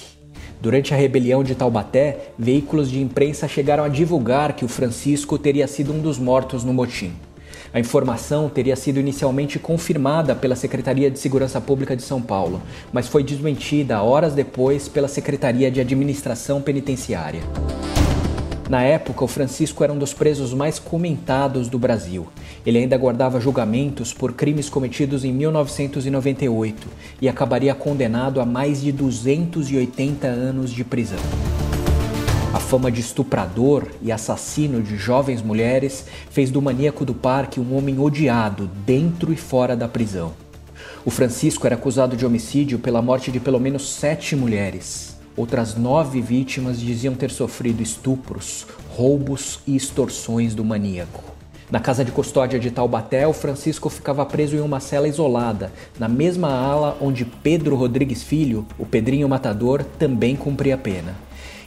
Durante 0.61 0.93
a 0.93 0.97
rebelião 0.97 1.43
de 1.43 1.55
Taubaté, 1.55 2.33
veículos 2.39 2.91
de 2.91 3.01
imprensa 3.01 3.49
chegaram 3.49 3.83
a 3.83 3.89
divulgar 3.89 4.53
que 4.53 4.67
o 4.67 4.69
Francisco 4.69 5.39
teria 5.39 5.67
sido 5.67 5.95
um 5.95 6.01
dos 6.01 6.19
mortos 6.19 6.65
no 6.65 6.75
motim. 6.75 7.15
A 7.73 7.81
informação 7.81 8.51
teria 8.51 8.77
sido 8.77 9.01
inicialmente 9.01 9.59
confirmada 9.59 10.35
pela 10.35 10.55
Secretaria 10.55 11.11
de 11.11 11.19
Segurança 11.19 11.63
Pública 11.63 11.97
de 11.97 12.03
São 12.03 12.21
Paulo, 12.21 12.61
mas 12.93 13.09
foi 13.09 13.25
desmentida 13.25 14.03
horas 14.03 14.35
depois 14.35 14.87
pela 14.87 15.09
Secretaria 15.09 15.71
de 15.71 15.81
Administração 15.81 16.61
Penitenciária. 16.61 17.41
Na 18.69 18.83
época, 18.83 19.25
o 19.25 19.29
Francisco 19.29 19.83
era 19.83 19.91
um 19.91 19.99
dos 19.99 20.13
presos 20.13 20.53
mais 20.53 20.79
comentados 20.79 21.69
do 21.69 21.79
Brasil. 21.79 22.27
Ele 22.67 22.77
ainda 22.77 22.95
aguardava 22.95 23.41
julgamentos 23.41 24.13
por 24.13 24.35
crimes 24.35 24.69
cometidos 24.69 25.25
em 25.25 25.33
1998 25.33 26.87
e 27.23 27.29
acabaria 27.31 27.75
condenado 27.75 28.43
a 28.43 28.45
mais 28.45 28.83
de 28.83 28.93
280 28.93 30.27
anos 30.27 30.71
de 30.71 30.85
prisão. 30.85 31.19
A 32.53 32.61
fama 32.61 32.91
de 32.93 33.01
estuprador 33.01 33.87
e 34.03 34.13
assassino 34.13 34.83
de 34.83 34.99
jovens 34.99 35.41
mulheres 35.41 36.05
fez 36.31 36.51
do 36.51 36.61
maníaco 36.61 37.07
do 37.07 37.15
parque 37.15 37.61
um 37.61 37.75
homem 37.75 37.99
odiado 37.99 38.69
dentro 38.85 39.33
e 39.33 39.37
fora 39.37 39.75
da 39.75 39.89
prisão. 39.89 40.35
O 41.07 41.11
Francisco 41.11 41.67
era 41.67 41.75
acusado 41.75 42.17
de 42.19 42.27
homicídio 42.27 42.79
pela 42.79 43.01
morte 43.01 43.33
de 43.33 43.41
pelo 43.41 43.59
menos 43.59 43.95
sete 43.95 44.37
mulheres. 44.37 45.18
Outras 45.39 45.77
nove 45.77 46.21
vítimas 46.21 46.81
diziam 46.81 47.15
ter 47.15 47.31
sofrido 47.31 47.81
estupros, 47.81 48.67
roubos 48.91 49.61
e 49.67 49.77
extorsões 49.77 50.55
do 50.55 50.65
maníaco. 50.65 51.23
Na 51.71 51.79
casa 51.79 52.05
de 52.05 52.11
custódia 52.11 52.59
de 52.59 52.71
Taubaté, 52.71 53.27
o 53.27 53.33
Francisco 53.33 53.89
ficava 53.89 54.25
preso 54.27 54.57
em 54.57 54.61
uma 54.61 54.81
cela 54.81 55.07
isolada, 55.07 55.71
na 55.99 56.09
mesma 56.09 56.49
ala 56.49 56.97
onde 57.01 57.25
Pedro 57.25 57.77
Rodrigues 57.77 58.23
Filho, 58.23 58.67
o 58.79 58.87
Pedrinho 58.87 59.29
Matador, 59.29 59.85
também 59.85 60.35
cumpria 60.35 60.79
pena. 60.79 61.15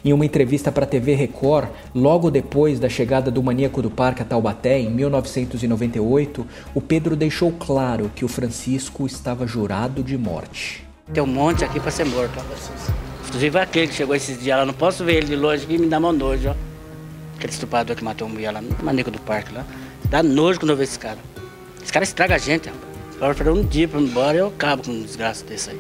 Em 0.04 0.12
uma 0.12 0.26
entrevista 0.26 0.72
para 0.72 0.84
a 0.84 0.88
TV 0.88 1.14
Record, 1.14 1.70
logo 1.94 2.32
depois 2.32 2.80
da 2.80 2.90
chegada 2.90 3.30
do 3.30 3.44
maníaco 3.44 3.84
do 3.84 3.92
parque 3.92 4.24
a 4.24 4.26
Taubaté, 4.26 4.80
em 4.80 4.90
1998, 4.90 6.48
o 6.74 6.82
Pedro 6.82 7.16
deixou 7.16 7.52
claro 7.52 8.12
que 8.16 8.26
o 8.26 8.28
Francisco 8.28 9.06
estava 9.06 9.46
jurado 9.46 10.04
de 10.04 10.18
morte. 10.18 10.84
Tem 11.14 11.22
um 11.22 11.28
monte 11.28 11.64
aqui 11.64 11.80
para 11.80 11.92
ser 11.92 12.06
morto. 12.06 12.40
Inclusive 13.32 13.60
aquele 13.60 13.88
que 13.88 13.94
chegou 13.94 14.14
esses 14.14 14.38
dias 14.44 14.58
lá, 14.58 14.66
não 14.66 14.74
posso 14.74 15.06
ver 15.06 15.16
ele 15.16 15.28
de 15.28 15.38
longe 15.38 15.66
e 15.70 15.78
me 15.78 15.88
dá 15.88 16.02
mão 16.02 16.12
nojo, 16.12 16.50
ó. 16.50 16.56
Aquele 17.38 17.54
estuprador 17.54 17.96
que 17.96 18.04
matou 18.04 18.28
uma 18.28 18.34
mulher 18.34 18.52
lá 18.52 18.62
no 18.62 18.84
maníaco 18.84 19.10
do 19.10 19.22
parque 19.22 19.54
lá. 19.54 19.66
Dá 20.10 20.22
nojo 20.22 20.60
quando 20.60 20.72
eu 20.72 20.76
vejo 20.76 20.90
esse 20.90 21.00
cara. 21.00 21.18
Esse 21.82 21.94
cara 21.94 22.04
estraga 22.04 22.36
a 22.36 22.38
gente, 22.38 22.68
rapaz. 22.68 23.40
Agora, 23.40 23.54
um 23.54 23.64
dia 23.64 23.88
para 23.88 24.02
ir 24.02 24.04
embora, 24.04 24.38
eu 24.38 24.48
acabo 24.48 24.84
com 24.84 24.92
um 24.92 25.02
desgraça 25.02 25.46
desse 25.46 25.70
aí. 25.70 25.80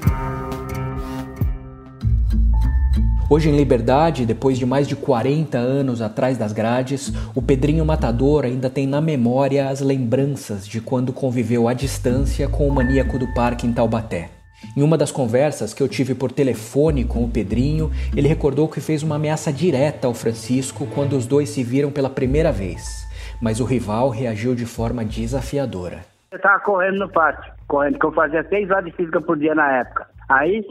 Hoje 3.29 3.49
em 3.49 3.57
liberdade, 3.57 4.25
depois 4.25 4.57
de 4.57 4.65
mais 4.65 4.87
de 4.87 4.95
40 4.95 5.57
anos 5.57 6.01
atrás 6.01 6.37
das 6.37 6.53
grades, 6.53 7.11
o 7.35 7.41
Pedrinho 7.41 7.85
Matador 7.85 8.45
ainda 8.45 8.69
tem 8.69 8.87
na 8.87 9.01
memória 9.01 9.67
as 9.67 9.81
lembranças 9.81 10.65
de 10.65 10.79
quando 10.79 11.11
conviveu 11.11 11.67
à 11.67 11.73
distância 11.73 12.47
com 12.47 12.65
o 12.65 12.73
maníaco 12.73 13.19
do 13.19 13.27
parque 13.33 13.67
em 13.67 13.73
Taubaté. 13.73 14.40
Em 14.75 14.81
uma 14.81 14.97
das 14.97 15.11
conversas 15.11 15.73
que 15.73 15.83
eu 15.83 15.89
tive 15.89 16.15
por 16.15 16.31
telefone 16.31 17.03
com 17.03 17.23
o 17.23 17.29
Pedrinho, 17.29 17.91
ele 18.15 18.27
recordou 18.27 18.69
que 18.69 18.79
fez 18.79 19.03
uma 19.03 19.15
ameaça 19.15 19.51
direta 19.51 20.07
ao 20.07 20.13
Francisco 20.13 20.87
quando 20.93 21.13
os 21.13 21.25
dois 21.25 21.49
se 21.49 21.63
viram 21.63 21.91
pela 21.91 22.09
primeira 22.09 22.51
vez, 22.51 23.07
mas 23.41 23.59
o 23.59 23.65
rival 23.65 24.09
reagiu 24.09 24.55
de 24.55 24.65
forma 24.65 25.03
desafiadora. 25.03 26.05
Eu 26.31 26.37
estava 26.37 26.59
correndo 26.61 26.99
no 26.99 27.09
pátio, 27.09 27.51
correndo, 27.67 27.99
que 27.99 28.05
eu 28.05 28.11
fazia 28.13 28.47
seis 28.47 28.69
horas 28.71 28.85
de 28.85 28.91
física 28.91 29.19
por 29.19 29.37
dia 29.37 29.53
na 29.53 29.79
época. 29.79 30.07
Aí, 30.29 30.63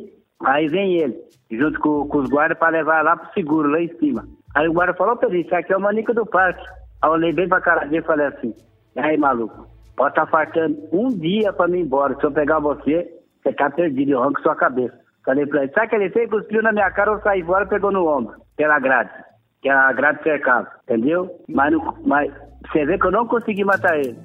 aí 0.45 0.67
vem 0.69 0.95
ele 0.97 1.17
junto 1.51 1.79
com, 1.81 2.07
com 2.07 2.19
os 2.19 2.31
guardas 2.31 2.59
para 2.59 2.79
levar 2.79 3.05
lá 3.05 3.17
pro 3.17 3.33
seguro, 3.35 3.69
lá 3.69 3.81
em 3.81 3.95
cima. 3.99 4.27
Aí 4.55 4.69
o 4.69 4.73
guarda 4.73 4.95
falou, 4.95 5.17
Pedrinho, 5.17 5.45
isso 5.45 5.55
aqui 5.55 5.73
é 5.73 5.77
o 5.77 5.81
maníaco 5.81 6.15
do 6.15 6.25
parque. 6.25 6.65
Aí 7.03 7.09
eu 7.09 7.13
olhei 7.13 7.33
bem 7.33 7.49
pra 7.49 7.61
cara 7.61 7.87
dele 7.87 7.99
e 7.99 8.07
falei 8.07 8.27
assim, 8.27 8.55
aí, 8.97 9.17
maluco, 9.17 9.67
pode 9.97 10.13
estar 10.13 10.27
tá 10.27 10.31
faltando 10.31 10.79
um 10.93 11.09
dia 11.09 11.53
pra 11.53 11.69
mim 11.69 11.81
ir 11.81 11.83
embora. 11.83 12.17
Se 12.19 12.25
eu 12.25 12.33
pegar 12.33 12.61
você, 12.61 13.20
você 13.43 13.53
tá 13.53 13.71
perdido, 13.71 14.13
eu 14.13 14.23
arranco 14.23 14.41
sua 14.43 14.55
cabeça. 14.55 14.99
Falei 15.25 15.47
pra 15.47 15.63
ele, 15.63 15.73
sabe 15.73 15.89
que 15.89 15.95
ele 15.97 16.11
fez? 16.11 16.31
Cuspiu 16.31 16.63
na 16.63 16.73
minha 16.73 16.91
cara, 16.91 17.13
eu 17.13 17.21
saí 17.21 17.43
fora 17.43 17.67
pegou 17.67 17.93
no 17.93 18.07
ombro, 18.07 18.35
pela 18.57 18.79
grade. 18.79 19.11
Que 19.63 19.69
a 19.69 19.93
grade 19.93 20.23
cercava, 20.23 20.69
entendeu? 20.85 21.31
Mas, 21.49 21.75
mas 22.05 22.33
você 22.67 22.85
vê 22.87 22.99
que 22.99 23.07
eu 23.07 23.11
não 23.11 23.27
consegui 23.27 23.65
matar 23.65 23.99
ele. 23.99 24.17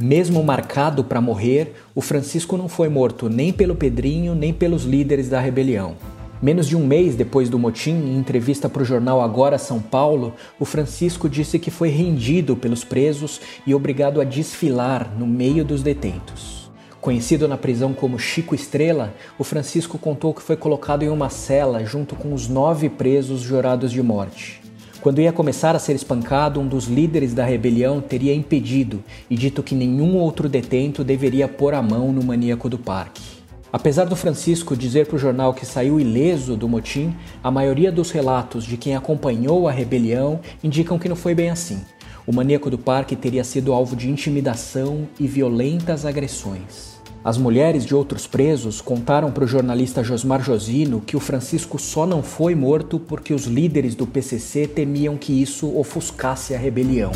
Mesmo 0.00 0.44
marcado 0.44 1.02
para 1.02 1.20
morrer, 1.20 1.74
o 1.94 2.02
Francisco 2.02 2.58
não 2.58 2.68
foi 2.68 2.88
morto 2.88 3.30
nem 3.30 3.52
pelo 3.52 3.74
Pedrinho 3.74 4.34
nem 4.34 4.52
pelos 4.52 4.84
líderes 4.84 5.30
da 5.30 5.40
rebelião. 5.40 5.96
Menos 6.44 6.68
de 6.68 6.76
um 6.76 6.86
mês 6.86 7.16
depois 7.16 7.48
do 7.48 7.58
motim, 7.58 7.92
em 7.92 8.18
entrevista 8.18 8.68
para 8.68 8.82
o 8.82 8.84
jornal 8.84 9.22
Agora 9.22 9.56
São 9.56 9.80
Paulo, 9.80 10.34
o 10.60 10.66
Francisco 10.66 11.26
disse 11.26 11.58
que 11.58 11.70
foi 11.70 11.88
rendido 11.88 12.54
pelos 12.54 12.84
presos 12.84 13.40
e 13.66 13.74
obrigado 13.74 14.20
a 14.20 14.24
desfilar 14.24 15.10
no 15.18 15.26
meio 15.26 15.64
dos 15.64 15.82
detentos. 15.82 16.70
Conhecido 17.00 17.48
na 17.48 17.56
prisão 17.56 17.94
como 17.94 18.18
Chico 18.18 18.54
Estrela, 18.54 19.14
o 19.38 19.42
Francisco 19.42 19.96
contou 19.96 20.34
que 20.34 20.42
foi 20.42 20.54
colocado 20.54 21.02
em 21.02 21.08
uma 21.08 21.30
cela 21.30 21.82
junto 21.82 22.14
com 22.14 22.34
os 22.34 22.46
nove 22.46 22.90
presos 22.90 23.40
jurados 23.40 23.90
de 23.90 24.02
morte. 24.02 24.60
Quando 25.00 25.22
ia 25.22 25.32
começar 25.32 25.74
a 25.74 25.78
ser 25.78 25.96
espancado, 25.96 26.60
um 26.60 26.68
dos 26.68 26.88
líderes 26.88 27.32
da 27.32 27.46
rebelião 27.46 28.02
teria 28.02 28.34
impedido 28.34 29.02
e 29.30 29.34
dito 29.34 29.62
que 29.62 29.74
nenhum 29.74 30.18
outro 30.18 30.46
detento 30.46 31.02
deveria 31.02 31.48
pôr 31.48 31.72
a 31.72 31.80
mão 31.80 32.12
no 32.12 32.22
maníaco 32.22 32.68
do 32.68 32.76
parque. 32.76 33.43
Apesar 33.74 34.04
do 34.04 34.14
Francisco 34.14 34.76
dizer 34.76 35.08
para 35.08 35.16
o 35.16 35.18
jornal 35.18 35.52
que 35.52 35.66
saiu 35.66 35.98
ileso 35.98 36.56
do 36.56 36.68
motim, 36.68 37.12
a 37.42 37.50
maioria 37.50 37.90
dos 37.90 38.12
relatos 38.12 38.62
de 38.62 38.76
quem 38.76 38.94
acompanhou 38.94 39.66
a 39.66 39.72
rebelião 39.72 40.38
indicam 40.62 40.96
que 40.96 41.08
não 41.08 41.16
foi 41.16 41.34
bem 41.34 41.50
assim. 41.50 41.84
O 42.24 42.32
maníaco 42.32 42.70
do 42.70 42.78
parque 42.78 43.16
teria 43.16 43.42
sido 43.42 43.72
alvo 43.72 43.96
de 43.96 44.08
intimidação 44.08 45.08
e 45.18 45.26
violentas 45.26 46.06
agressões. 46.06 47.02
As 47.24 47.36
mulheres 47.36 47.84
de 47.84 47.96
outros 47.96 48.28
presos 48.28 48.80
contaram 48.80 49.32
para 49.32 49.42
o 49.42 49.48
jornalista 49.48 50.04
Josmar 50.04 50.40
Josino 50.40 51.00
que 51.00 51.16
o 51.16 51.20
Francisco 51.20 51.76
só 51.76 52.06
não 52.06 52.22
foi 52.22 52.54
morto 52.54 53.00
porque 53.00 53.34
os 53.34 53.46
líderes 53.46 53.96
do 53.96 54.06
PCC 54.06 54.68
temiam 54.68 55.16
que 55.16 55.42
isso 55.42 55.76
ofuscasse 55.76 56.54
a 56.54 56.58
rebelião. 56.58 57.10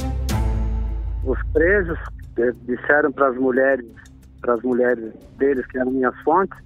Os 1.24 1.38
presos 1.52 1.98
eh, 2.36 2.50
disseram 2.66 3.12
para 3.12 3.28
as 3.28 3.36
mulheres, 3.36 3.86
para 4.40 4.54
as 4.54 4.62
mulheres 4.62 5.12
deles 5.36 5.66
que 5.66 5.78
eram 5.78 5.90
minhas 5.90 6.16
fontes, 6.22 6.58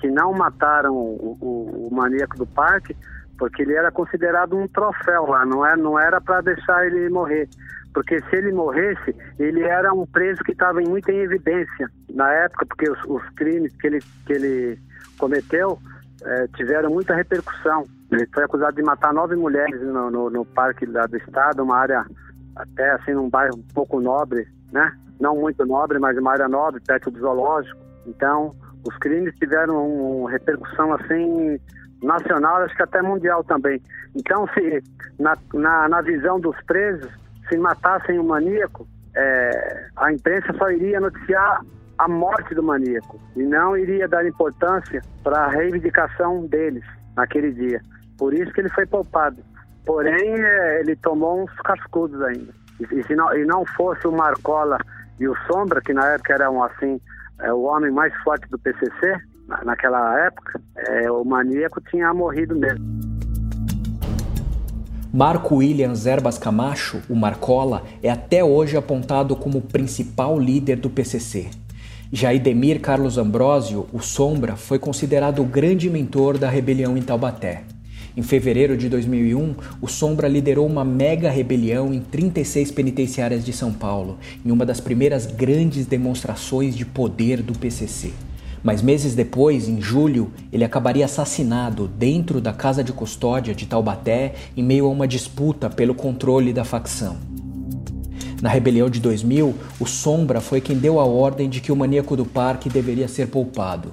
que 0.00 0.08
não 0.08 0.32
mataram 0.32 0.94
o, 0.94 1.36
o, 1.40 1.88
o 1.88 1.94
maníaco 1.94 2.36
do 2.36 2.46
parque 2.46 2.96
porque 3.36 3.62
ele 3.62 3.74
era 3.74 3.92
considerado 3.92 4.56
um 4.56 4.66
troféu 4.66 5.26
lá, 5.26 5.46
não 5.46 5.64
era, 5.64 5.76
não 5.76 5.98
era 5.98 6.20
para 6.20 6.40
deixar 6.40 6.86
ele 6.86 7.08
morrer 7.08 7.48
porque 7.98 8.20
se 8.30 8.36
ele 8.36 8.52
morresse, 8.52 9.12
ele 9.38 9.62
era 9.62 9.92
um 9.92 10.06
preso 10.06 10.42
que 10.44 10.52
estava 10.52 10.80
muito 10.80 11.10
em 11.10 11.18
evidência 11.18 11.90
na 12.10 12.32
época, 12.32 12.66
porque 12.66 12.88
os, 12.88 12.98
os 13.06 13.28
crimes 13.30 13.74
que 13.76 13.86
ele, 13.86 13.98
que 14.24 14.32
ele 14.32 14.78
cometeu 15.18 15.78
é, 16.24 16.46
tiveram 16.56 16.90
muita 16.90 17.14
repercussão. 17.14 17.84
Ele 18.12 18.26
foi 18.32 18.44
acusado 18.44 18.76
de 18.76 18.82
matar 18.82 19.12
nove 19.12 19.36
mulheres 19.36 19.80
no, 19.82 20.10
no, 20.10 20.30
no 20.30 20.44
parque 20.44 20.86
lá 20.86 21.06
do 21.06 21.16
estado, 21.16 21.62
uma 21.62 21.76
área 21.76 22.06
até 22.56 22.90
assim 22.92 23.14
num 23.14 23.28
bairro 23.28 23.56
um 23.56 23.74
pouco 23.74 24.00
nobre, 24.00 24.46
né? 24.72 24.92
Não 25.20 25.36
muito 25.36 25.64
nobre, 25.66 25.98
mas 25.98 26.16
uma 26.16 26.32
área 26.32 26.48
nobre, 26.48 26.80
perto 26.86 27.10
do 27.10 27.18
zoológico. 27.18 27.80
Então, 28.06 28.54
os 28.86 28.96
crimes 28.98 29.34
tiveram 29.36 29.86
uma 29.86 30.30
repercussão 30.30 30.92
assim 30.94 31.58
nacional, 32.02 32.62
acho 32.62 32.76
que 32.76 32.82
até 32.82 33.02
mundial 33.02 33.42
também. 33.44 33.82
Então, 34.14 34.46
se 34.54 34.82
na, 35.18 35.36
na, 35.52 35.88
na 35.88 36.00
visão 36.00 36.38
dos 36.38 36.56
presos, 36.62 37.10
se 37.48 37.58
matassem 37.58 38.18
o 38.18 38.24
maníaco, 38.24 38.86
é, 39.16 39.88
a 39.96 40.12
imprensa 40.12 40.52
só 40.56 40.70
iria 40.70 41.00
noticiar 41.00 41.60
a 41.98 42.08
morte 42.08 42.54
do 42.54 42.62
maníaco 42.62 43.20
e 43.34 43.42
não 43.42 43.76
iria 43.76 44.06
dar 44.06 44.24
importância 44.24 45.02
para 45.24 45.46
a 45.46 45.48
reivindicação 45.48 46.46
deles 46.46 46.84
naquele 47.16 47.50
dia. 47.50 47.80
Por 48.16 48.32
isso 48.32 48.52
que 48.52 48.60
ele 48.60 48.68
foi 48.70 48.86
poupado. 48.86 49.42
Porém, 49.84 50.34
é, 50.40 50.80
ele 50.80 50.94
tomou 50.96 51.42
uns 51.42 51.54
cascudos 51.62 52.20
ainda. 52.22 52.52
E, 52.78 52.84
e, 52.94 53.02
se 53.04 53.16
não, 53.16 53.36
e 53.36 53.44
não 53.44 53.64
fosse 53.76 54.06
o 54.06 54.12
Marcola 54.12 54.78
e 55.20 55.28
o 55.28 55.34
Sombra, 55.46 55.80
que 55.80 55.92
na 55.92 56.06
época 56.10 56.34
eram 56.34 56.62
assim, 56.62 57.00
é, 57.40 57.52
o 57.52 57.62
homem 57.62 57.90
mais 57.90 58.14
forte 58.22 58.48
do 58.48 58.58
PCC, 58.58 59.16
na, 59.46 59.64
naquela 59.64 60.18
época, 60.26 60.60
é, 60.76 61.10
o 61.10 61.24
maníaco 61.24 61.80
tinha 61.80 62.12
morrido 62.12 62.54
mesmo. 62.54 62.84
Marco 65.12 65.56
Williams 65.56 66.06
Erbas 66.06 66.38
Camacho, 66.38 67.02
o 67.08 67.16
Marcola, 67.16 67.82
é 68.02 68.10
até 68.10 68.44
hoje 68.44 68.76
apontado 68.76 69.34
como 69.34 69.58
o 69.58 69.62
principal 69.62 70.38
líder 70.38 70.76
do 70.76 70.90
PCC. 70.90 71.50
Jaidemir 72.12 72.80
Carlos 72.80 73.18
Ambrosio, 73.18 73.86
o 73.92 74.00
Sombra, 74.00 74.54
foi 74.56 74.78
considerado 74.78 75.40
o 75.40 75.46
grande 75.46 75.90
mentor 75.90 76.38
da 76.38 76.48
rebelião 76.48 76.96
em 76.96 77.02
Taubaté. 77.02 77.64
Em 78.18 78.22
fevereiro 78.22 78.76
de 78.76 78.88
2001, 78.88 79.54
o 79.80 79.86
Sombra 79.86 80.26
liderou 80.26 80.66
uma 80.66 80.84
mega 80.84 81.30
rebelião 81.30 81.94
em 81.94 82.00
36 82.00 82.72
penitenciárias 82.72 83.44
de 83.44 83.52
São 83.52 83.72
Paulo, 83.72 84.18
em 84.44 84.50
uma 84.50 84.66
das 84.66 84.80
primeiras 84.80 85.24
grandes 85.24 85.86
demonstrações 85.86 86.74
de 86.74 86.84
poder 86.84 87.40
do 87.40 87.56
PCC. 87.56 88.10
Mas 88.60 88.82
meses 88.82 89.14
depois, 89.14 89.68
em 89.68 89.80
julho, 89.80 90.32
ele 90.52 90.64
acabaria 90.64 91.04
assassinado 91.04 91.86
dentro 91.86 92.40
da 92.40 92.52
casa 92.52 92.82
de 92.82 92.92
custódia 92.92 93.54
de 93.54 93.66
Taubaté 93.66 94.34
em 94.56 94.64
meio 94.64 94.86
a 94.86 94.90
uma 94.90 95.06
disputa 95.06 95.70
pelo 95.70 95.94
controle 95.94 96.52
da 96.52 96.64
facção. 96.64 97.18
Na 98.42 98.48
rebelião 98.48 98.90
de 98.90 98.98
2000, 98.98 99.54
o 99.78 99.86
Sombra 99.86 100.40
foi 100.40 100.60
quem 100.60 100.76
deu 100.76 100.98
a 100.98 101.04
ordem 101.04 101.48
de 101.48 101.60
que 101.60 101.70
o 101.70 101.76
maníaco 101.76 102.16
do 102.16 102.26
parque 102.26 102.68
deveria 102.68 103.06
ser 103.06 103.28
poupado. 103.28 103.92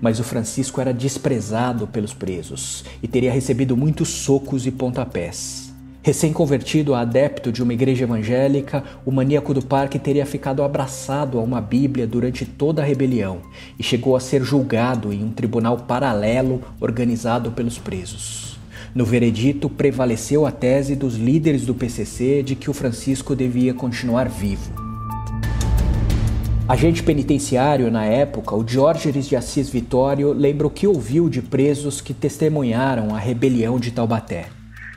Mas 0.00 0.20
o 0.20 0.24
Francisco 0.24 0.80
era 0.80 0.94
desprezado 0.94 1.86
pelos 1.86 2.14
presos 2.14 2.84
e 3.02 3.08
teria 3.08 3.32
recebido 3.32 3.76
muitos 3.76 4.08
socos 4.08 4.66
e 4.66 4.70
pontapés. 4.70 5.68
Recém-convertido 6.00 6.94
a 6.94 7.00
adepto 7.00 7.52
de 7.52 7.62
uma 7.62 7.74
igreja 7.74 8.04
evangélica, 8.04 8.82
o 9.04 9.10
maníaco 9.10 9.52
do 9.52 9.60
parque 9.60 9.98
teria 9.98 10.24
ficado 10.24 10.62
abraçado 10.62 11.38
a 11.38 11.42
uma 11.42 11.60
Bíblia 11.60 12.06
durante 12.06 12.46
toda 12.46 12.80
a 12.80 12.84
rebelião 12.84 13.42
e 13.78 13.82
chegou 13.82 14.16
a 14.16 14.20
ser 14.20 14.42
julgado 14.42 15.12
em 15.12 15.22
um 15.22 15.30
tribunal 15.30 15.76
paralelo 15.76 16.62
organizado 16.80 17.50
pelos 17.50 17.78
presos. 17.78 18.58
No 18.94 19.04
veredito, 19.04 19.68
prevaleceu 19.68 20.46
a 20.46 20.50
tese 20.50 20.96
dos 20.96 21.16
líderes 21.16 21.66
do 21.66 21.74
PCC 21.74 22.42
de 22.42 22.54
que 22.54 22.70
o 22.70 22.74
Francisco 22.74 23.36
devia 23.36 23.74
continuar 23.74 24.28
vivo. 24.30 24.87
Agente 26.68 27.02
penitenciário 27.02 27.90
na 27.90 28.04
época, 28.04 28.54
o 28.54 28.62
Diógenes 28.62 29.26
de 29.26 29.34
Assis 29.34 29.70
Vitório 29.70 30.34
lembra 30.34 30.66
o 30.66 30.70
que 30.70 30.86
ouviu 30.86 31.26
de 31.26 31.40
presos 31.40 32.02
que 32.02 32.12
testemunharam 32.12 33.14
a 33.14 33.18
rebelião 33.18 33.80
de 33.80 33.90
Taubaté. 33.90 34.48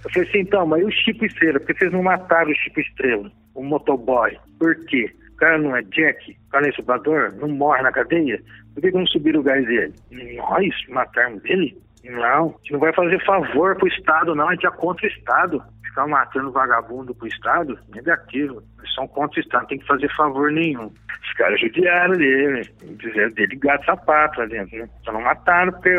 Eu 0.04 0.10
falei 0.12 0.28
assim, 0.28 0.40
então, 0.40 0.68
mas 0.68 0.82
e 0.82 0.86
o 0.86 0.92
Chico 0.92 1.24
Estrela? 1.24 1.62
Por 1.62 1.68
que 1.68 1.80
vocês 1.80 1.94
não 1.94 2.04
mataram 2.04 2.51
o 2.51 2.56
Chico 2.56 2.82
Estrela, 2.82 3.32
o 3.56 3.63
motoboy? 3.63 4.38
Por 4.60 4.75
quê? 4.86 5.10
O 5.32 5.36
cara 5.38 5.58
não 5.60 5.74
é 5.74 5.82
Jack, 5.84 6.32
o 6.32 6.51
cara 6.51 6.63
não 6.63 6.68
é 6.68 6.72
estuprador, 6.72 7.34
não 7.40 7.48
morre 7.48 7.82
na 7.84 7.92
cadeia? 7.94 8.44
Por 8.74 8.82
que 8.82 8.92
não 8.92 9.08
subiram 9.08 9.40
o 9.40 9.44
gás 9.44 9.66
dele? 9.66 9.94
Nós 10.36 10.75
matarmos 10.90 11.42
ele? 11.46 11.78
Não, 12.03 12.48
a 12.48 12.58
gente 12.58 12.74
não 12.74 12.79
vai 12.79 12.93
fazer 12.93 13.24
favor 13.25 13.75
pro 13.75 13.88
Estado, 13.88 14.36
não, 14.36 14.50
a 14.50 14.53
gente 14.53 14.65
é 14.65 14.72
contra 14.72 15.05
o 15.05 15.10
Estado. 15.10 15.63
Ficar 15.84 16.08
matando 16.08 16.51
vagabundo 16.53 17.13
pro 17.13 17.27
Estado, 17.27 17.77
negativo. 17.93 18.63
Eles 18.79 18.93
são 18.96 19.05
contra 19.10 19.39
o 19.39 19.43
Estado, 19.43 19.62
não 19.62 19.67
tem 19.67 19.77
que 19.79 19.86
fazer 19.88 20.10
favor 20.15 20.50
nenhum. 20.50 20.86
Os 20.86 21.34
caras 21.34 21.60
judiaram 21.60 22.13
dele, 22.13 22.63
fizeram 22.98 23.29
dele 23.31 23.55
gato 23.58 23.86
sapato 23.86 24.39
lá 24.39 24.46
dentro, 24.46 24.77
né? 24.77 24.89
Só 25.03 25.12
não 25.12 25.22
mataram 25.22 25.74
porque 25.74 25.89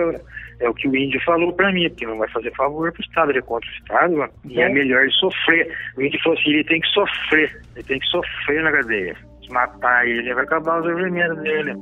é 0.61 0.68
o 0.68 0.75
que 0.75 0.88
o 0.88 0.97
índio 0.97 1.21
falou 1.25 1.52
pra 1.52 1.71
mim, 1.73 1.90
porque 1.90 2.06
não 2.06 2.16
vai 2.16 2.28
fazer 2.30 2.54
favor 2.54 2.90
pro 2.90 3.02
Estado, 3.02 3.32
ele 3.32 3.40
é 3.40 3.42
contra 3.42 3.68
o 3.68 3.73
Estado, 3.75 4.16
mano. 4.16 4.32
e 4.47 4.61
é 4.62 4.68
melhor 4.71 5.02
ele 5.02 5.12
sofrer. 5.12 5.76
O 5.97 6.02
índio 6.02 6.23
falou 6.23 6.38
assim, 6.38 6.50
ele 6.50 6.64
tem 6.64 6.80
que 6.80 6.88
sofrer, 6.88 7.62
ele 7.75 7.85
tem 7.85 7.99
que 7.99 8.06
sofrer 8.06 8.62
na 8.62 8.73
cadeia. 8.73 9.16
Se 9.44 9.52
matar 9.52 10.09
ele, 10.09 10.32
vai 10.32 10.44
acabar 10.44 10.80
os 10.80 10.87
vermelhos 10.87 11.38
dele. 11.42 11.75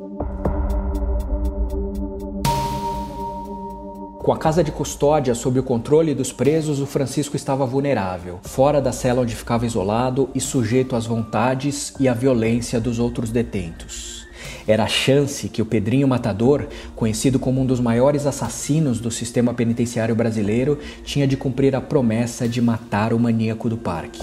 Com 4.31 4.35
a 4.35 4.39
casa 4.39 4.63
de 4.63 4.71
custódia 4.71 5.35
sob 5.35 5.59
o 5.59 5.63
controle 5.65 6.15
dos 6.15 6.33
presos, 6.33 6.79
o 6.79 6.87
Francisco 6.87 7.35
estava 7.35 7.67
vulnerável, 7.67 8.39
fora 8.45 8.81
da 8.81 8.93
cela 8.93 9.23
onde 9.23 9.35
ficava 9.35 9.67
isolado 9.67 10.31
e 10.33 10.41
sujeito 10.41 10.95
às 10.95 11.05
vontades 11.05 11.93
e 11.99 12.07
à 12.07 12.15
violência 12.15 12.81
dos 12.81 13.01
outros 13.01 13.33
detentos. 13.33 14.29
Era 14.69 14.85
a 14.85 14.87
chance 14.87 15.49
que 15.49 15.61
o 15.61 15.67
Pedrinho 15.67 16.07
Matador, 16.07 16.69
conhecido 16.95 17.41
como 17.41 17.61
um 17.61 17.67
dos 17.67 17.81
maiores 17.81 18.25
assassinos 18.25 19.01
do 19.01 19.11
sistema 19.11 19.53
penitenciário 19.53 20.15
brasileiro, 20.15 20.79
tinha 21.03 21.27
de 21.27 21.37
cumprir 21.37 21.75
a 21.75 21.81
promessa 21.81 22.49
de 22.49 22.63
matar 22.63 23.13
o 23.13 23.19
maníaco 23.19 23.69
do 23.69 23.79
parque. 23.79 24.23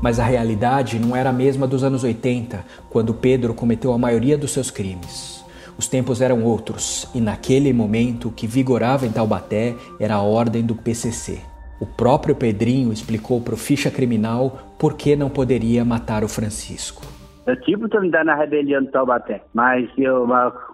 Mas 0.00 0.18
a 0.18 0.24
realidade 0.24 0.98
não 0.98 1.14
era 1.14 1.28
a 1.28 1.34
mesma 1.34 1.66
dos 1.66 1.84
anos 1.84 2.04
80, 2.04 2.64
quando 2.88 3.12
Pedro 3.12 3.52
cometeu 3.52 3.92
a 3.92 3.98
maioria 3.98 4.38
dos 4.38 4.50
seus 4.50 4.70
crimes. 4.70 5.37
Os 5.78 5.86
tempos 5.86 6.20
eram 6.20 6.42
outros 6.42 7.08
e 7.14 7.20
naquele 7.20 7.72
momento 7.72 8.28
o 8.28 8.32
que 8.32 8.48
vigorava 8.48 9.06
em 9.06 9.12
Taubaté 9.12 9.76
era 10.00 10.16
a 10.16 10.22
ordem 10.22 10.66
do 10.66 10.74
PCC. 10.74 11.38
O 11.80 11.86
próprio 11.86 12.34
Pedrinho 12.34 12.92
explicou 12.92 13.40
para 13.40 13.54
o 13.54 13.56
ficha 13.56 13.88
criminal 13.88 14.58
por 14.76 14.94
que 14.94 15.14
não 15.14 15.30
poderia 15.30 15.84
matar 15.84 16.24
o 16.24 16.28
Francisco. 16.28 17.02
Eu 17.46 17.58
tive 17.60 17.76
oportunidade 17.76 18.26
na 18.26 18.34
rebelião 18.34 18.82
de 18.82 18.90
Taubaté, 18.90 19.40
mas 19.54 19.88
eu, 19.96 20.26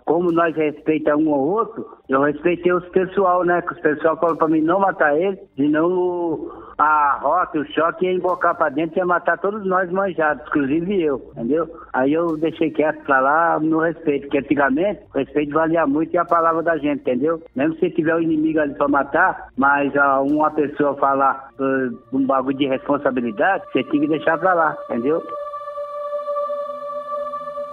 como 0.06 0.32
nós 0.32 0.56
respeitamos 0.56 1.24
um 1.24 1.30
ou 1.30 1.50
outro, 1.50 1.86
eu 2.08 2.22
respeitei 2.22 2.72
os 2.72 2.88
pessoal, 2.88 3.44
né? 3.44 3.60
Que 3.60 3.74
os 3.74 3.80
pessoal 3.80 4.18
falou 4.18 4.36
para 4.36 4.48
mim 4.48 4.62
não 4.62 4.80
matar 4.80 5.16
ele, 5.16 5.38
senão 5.54 6.50
a 6.76 7.18
rota, 7.20 7.58
o 7.58 7.66
choque 7.66 8.04
ia 8.06 8.12
embocar 8.12 8.56
para 8.56 8.68
dentro 8.68 8.96
e 8.96 8.98
ia 8.98 9.06
matar 9.06 9.38
todos 9.38 9.64
nós 9.66 9.90
manjados, 9.90 10.44
inclusive 10.48 11.02
eu, 11.02 11.30
entendeu? 11.32 11.68
Aí 11.92 12.12
eu 12.12 12.36
deixei 12.36 12.70
quieto 12.70 13.04
pra 13.04 13.20
lá 13.20 13.60
no 13.60 13.80
respeito, 13.80 14.22
porque 14.22 14.38
antigamente 14.38 15.00
o 15.14 15.18
respeito 15.18 15.52
valia 15.52 15.86
muito 15.86 16.14
e 16.14 16.18
a 16.18 16.24
palavra 16.24 16.62
da 16.62 16.76
gente, 16.76 17.00
entendeu? 17.00 17.42
Mesmo 17.54 17.76
se 17.76 17.90
tiver 17.90 18.14
o 18.14 18.18
um 18.18 18.22
inimigo 18.22 18.60
ali 18.60 18.74
pra 18.74 18.88
matar, 18.88 19.48
mas 19.56 19.94
a 19.96 20.20
uma 20.20 20.50
pessoa 20.50 20.96
falar 20.96 21.50
uh, 21.58 21.98
um 22.12 22.26
bagulho 22.26 22.56
de 22.56 22.66
responsabilidade, 22.66 23.64
você 23.72 23.84
tem 23.84 24.00
que 24.00 24.08
deixar 24.08 24.38
pra 24.38 24.54
lá, 24.54 24.76
entendeu? 24.90 25.22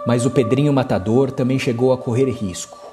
Mas 0.06 0.26
o 0.26 0.32
Pedrinho 0.32 0.74
Matador 0.74 1.32
também 1.32 1.60
chegou 1.60 1.94
a 1.94 1.98
correr 1.98 2.30
risco. 2.30 2.91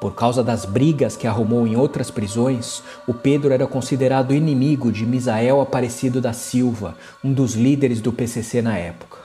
Por 0.00 0.14
causa 0.14 0.44
das 0.44 0.64
brigas 0.64 1.16
que 1.16 1.26
arrumou 1.26 1.66
em 1.66 1.74
outras 1.74 2.10
prisões, 2.10 2.82
o 3.06 3.12
Pedro 3.12 3.52
era 3.52 3.66
considerado 3.66 4.32
inimigo 4.32 4.92
de 4.92 5.04
Misael 5.04 5.60
Aparecido 5.60 6.20
da 6.20 6.32
Silva, 6.32 6.96
um 7.22 7.32
dos 7.32 7.54
líderes 7.54 8.00
do 8.00 8.12
PCC 8.12 8.62
na 8.62 8.76
época. 8.78 9.18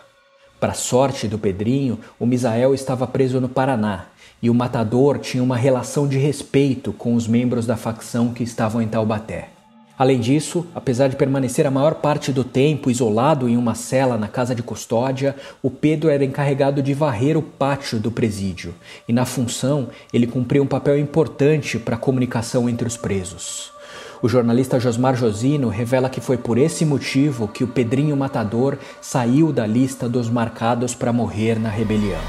Para 0.60 0.74
sorte 0.74 1.28
do 1.28 1.38
Pedrinho, 1.38 2.00
o 2.20 2.26
Misael 2.26 2.74
estava 2.74 3.06
preso 3.06 3.40
no 3.40 3.50
Paraná 3.50 4.06
e 4.42 4.50
o 4.50 4.54
matador 4.54 5.20
tinha 5.20 5.44
uma 5.44 5.58
relação 5.58 6.08
de 6.08 6.18
respeito 6.18 6.92
com 6.92 7.14
os 7.14 7.28
membros 7.28 7.66
da 7.68 7.78
facção 7.78 8.34
que 8.34 8.44
estavam 8.44 8.82
em 8.82 8.88
Taubaté. 8.88 9.50
Além 9.98 10.20
disso, 10.20 10.66
apesar 10.74 11.08
de 11.08 11.16
permanecer 11.16 11.68
a 11.68 11.72
maior 11.72 11.96
parte 11.96 12.32
do 12.32 12.44
tempo 12.44 12.90
isolado 12.90 13.48
em 13.48 13.56
uma 13.56 13.76
cela 13.76 14.18
na 14.18 14.28
casa 14.28 14.56
de 14.56 14.64
custódia, 14.64 15.36
o 15.62 15.70
Pedro 15.70 16.10
era 16.10 16.26
encarregado 16.26 16.82
de 16.82 16.96
varrer 16.96 17.38
o 17.38 17.44
pátio 17.44 18.00
do 18.00 18.12
presídio, 18.12 18.74
e 19.08 19.14
na 19.14 19.24
função 19.24 19.90
ele 20.12 20.26
cumpria 20.26 20.64
um 20.64 20.68
papel 20.68 20.98
importante 20.98 21.78
para 21.78 21.96
a 21.96 22.00
comunicação 22.00 22.68
entre 22.68 22.88
os 22.88 22.98
presos. 22.98 23.72
O 24.20 24.28
jornalista 24.28 24.80
Josmar 24.80 25.16
Josino 25.16 25.70
revela 25.70 26.10
que 26.10 26.22
foi 26.22 26.38
por 26.38 26.58
esse 26.58 26.84
motivo 26.86 27.48
que 27.48 27.64
o 27.64 27.68
Pedrinho 27.68 28.18
Matador 28.18 28.80
saiu 29.00 29.54
da 29.54 29.68
lista 29.68 30.10
dos 30.10 30.28
marcados 30.28 30.96
para 30.96 31.14
morrer 31.14 31.60
na 31.60 31.70
rebelião. 31.70 32.22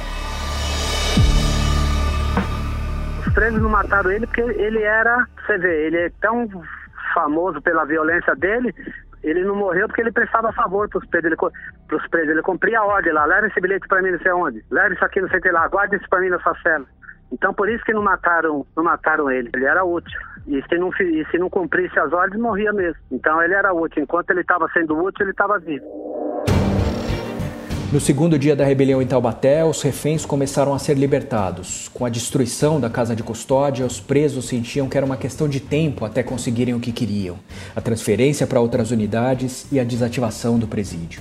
Os 3.27 3.33
presos 3.33 3.63
não 3.63 3.71
mataram 3.71 4.11
ele 4.11 4.27
porque 4.27 4.43
ele 4.43 4.83
era, 4.83 5.27
você 5.47 5.57
vê, 5.57 5.87
ele 5.87 5.97
é 5.97 6.11
tão 6.21 6.47
famoso 7.15 7.63
pela 7.63 7.85
violência 7.85 8.35
dele, 8.35 8.75
ele 9.23 9.43
não 9.45 9.57
morreu 9.57 9.87
porque 9.87 10.03
ele 10.03 10.13
prestava 10.13 10.53
favor 10.53 10.89
para 10.89 10.99
os 10.99 11.07
presos. 11.07 11.31
Ele, 11.33 12.31
ele 12.33 12.43
cumpria 12.43 12.81
a 12.81 12.85
ordem 12.85 13.13
lá, 13.13 13.25
leva 13.25 13.47
esse 13.47 13.61
bilhete 13.61 13.89
para 13.89 14.03
mim 14.03 14.11
não 14.11 14.19
sei 14.19 14.33
onde, 14.33 14.65
leva 14.71 14.93
isso 14.93 15.05
aqui 15.05 15.21
não 15.21 15.29
sei 15.29 15.41
que 15.41 15.51
lá, 15.51 15.67
guarda 15.69 15.97
isso 15.97 16.09
para 16.11 16.21
mim 16.21 16.29
na 16.29 16.41
sua 16.41 16.55
cela. 16.63 16.85
Então 17.33 17.55
por 17.55 17.69
isso 17.69 17.85
que 17.85 17.93
não 17.93 18.03
mataram, 18.03 18.67
não 18.77 18.85
mataram 18.85 19.31
ele. 19.31 19.51
Ele 19.55 19.65
era 19.65 19.85
útil. 19.85 20.21
E 20.47 20.63
se 20.69 20.77
não, 20.77 20.91
e 21.01 21.27
se 21.31 21.39
não 21.39 21.49
cumprisse 21.49 21.99
as 21.99 22.13
ordens, 22.13 22.41
morria 22.41 22.73
mesmo. 22.73 23.01
Então 23.11 23.43
ele 23.43 23.55
era 23.55 23.73
útil. 23.73 24.03
Enquanto 24.03 24.31
ele 24.31 24.43
estava 24.43 24.69
sendo 24.73 24.97
útil, 24.97 25.25
ele 25.25 25.31
estava 25.31 25.59
vivo. 25.59 25.85
No 27.93 28.01
segundo 28.01 28.39
dia 28.39 28.57
da 28.57 28.65
rebelião 28.65 29.01
em 29.01 29.07
Taubaté, 29.07 29.65
os 29.65 29.81
reféns 29.83 30.25
começaram 30.27 30.75
a 30.75 30.79
ser 30.79 30.97
libertados. 30.97 31.89
Com 31.95 32.05
a 32.05 32.09
destruição 32.09 32.81
da 32.81 32.91
casa 32.91 33.15
de 33.15 33.23
custódia, 33.23 33.87
os 33.87 34.01
presos 34.01 34.47
sentiam 34.47 34.89
que 34.89 34.97
era 34.97 35.07
uma 35.07 35.17
questão 35.17 35.49
de 35.49 35.61
tempo 35.61 36.05
até 36.05 36.23
conseguirem 36.23 36.75
o 36.75 36.81
que 36.81 36.91
queriam: 36.91 37.37
a 37.77 37.81
transferência 37.81 38.47
para 38.47 38.61
outras 38.61 38.91
unidades 38.91 39.67
e 39.71 39.79
a 39.79 39.85
desativação 39.85 40.59
do 40.59 40.67
presídio. 40.67 41.21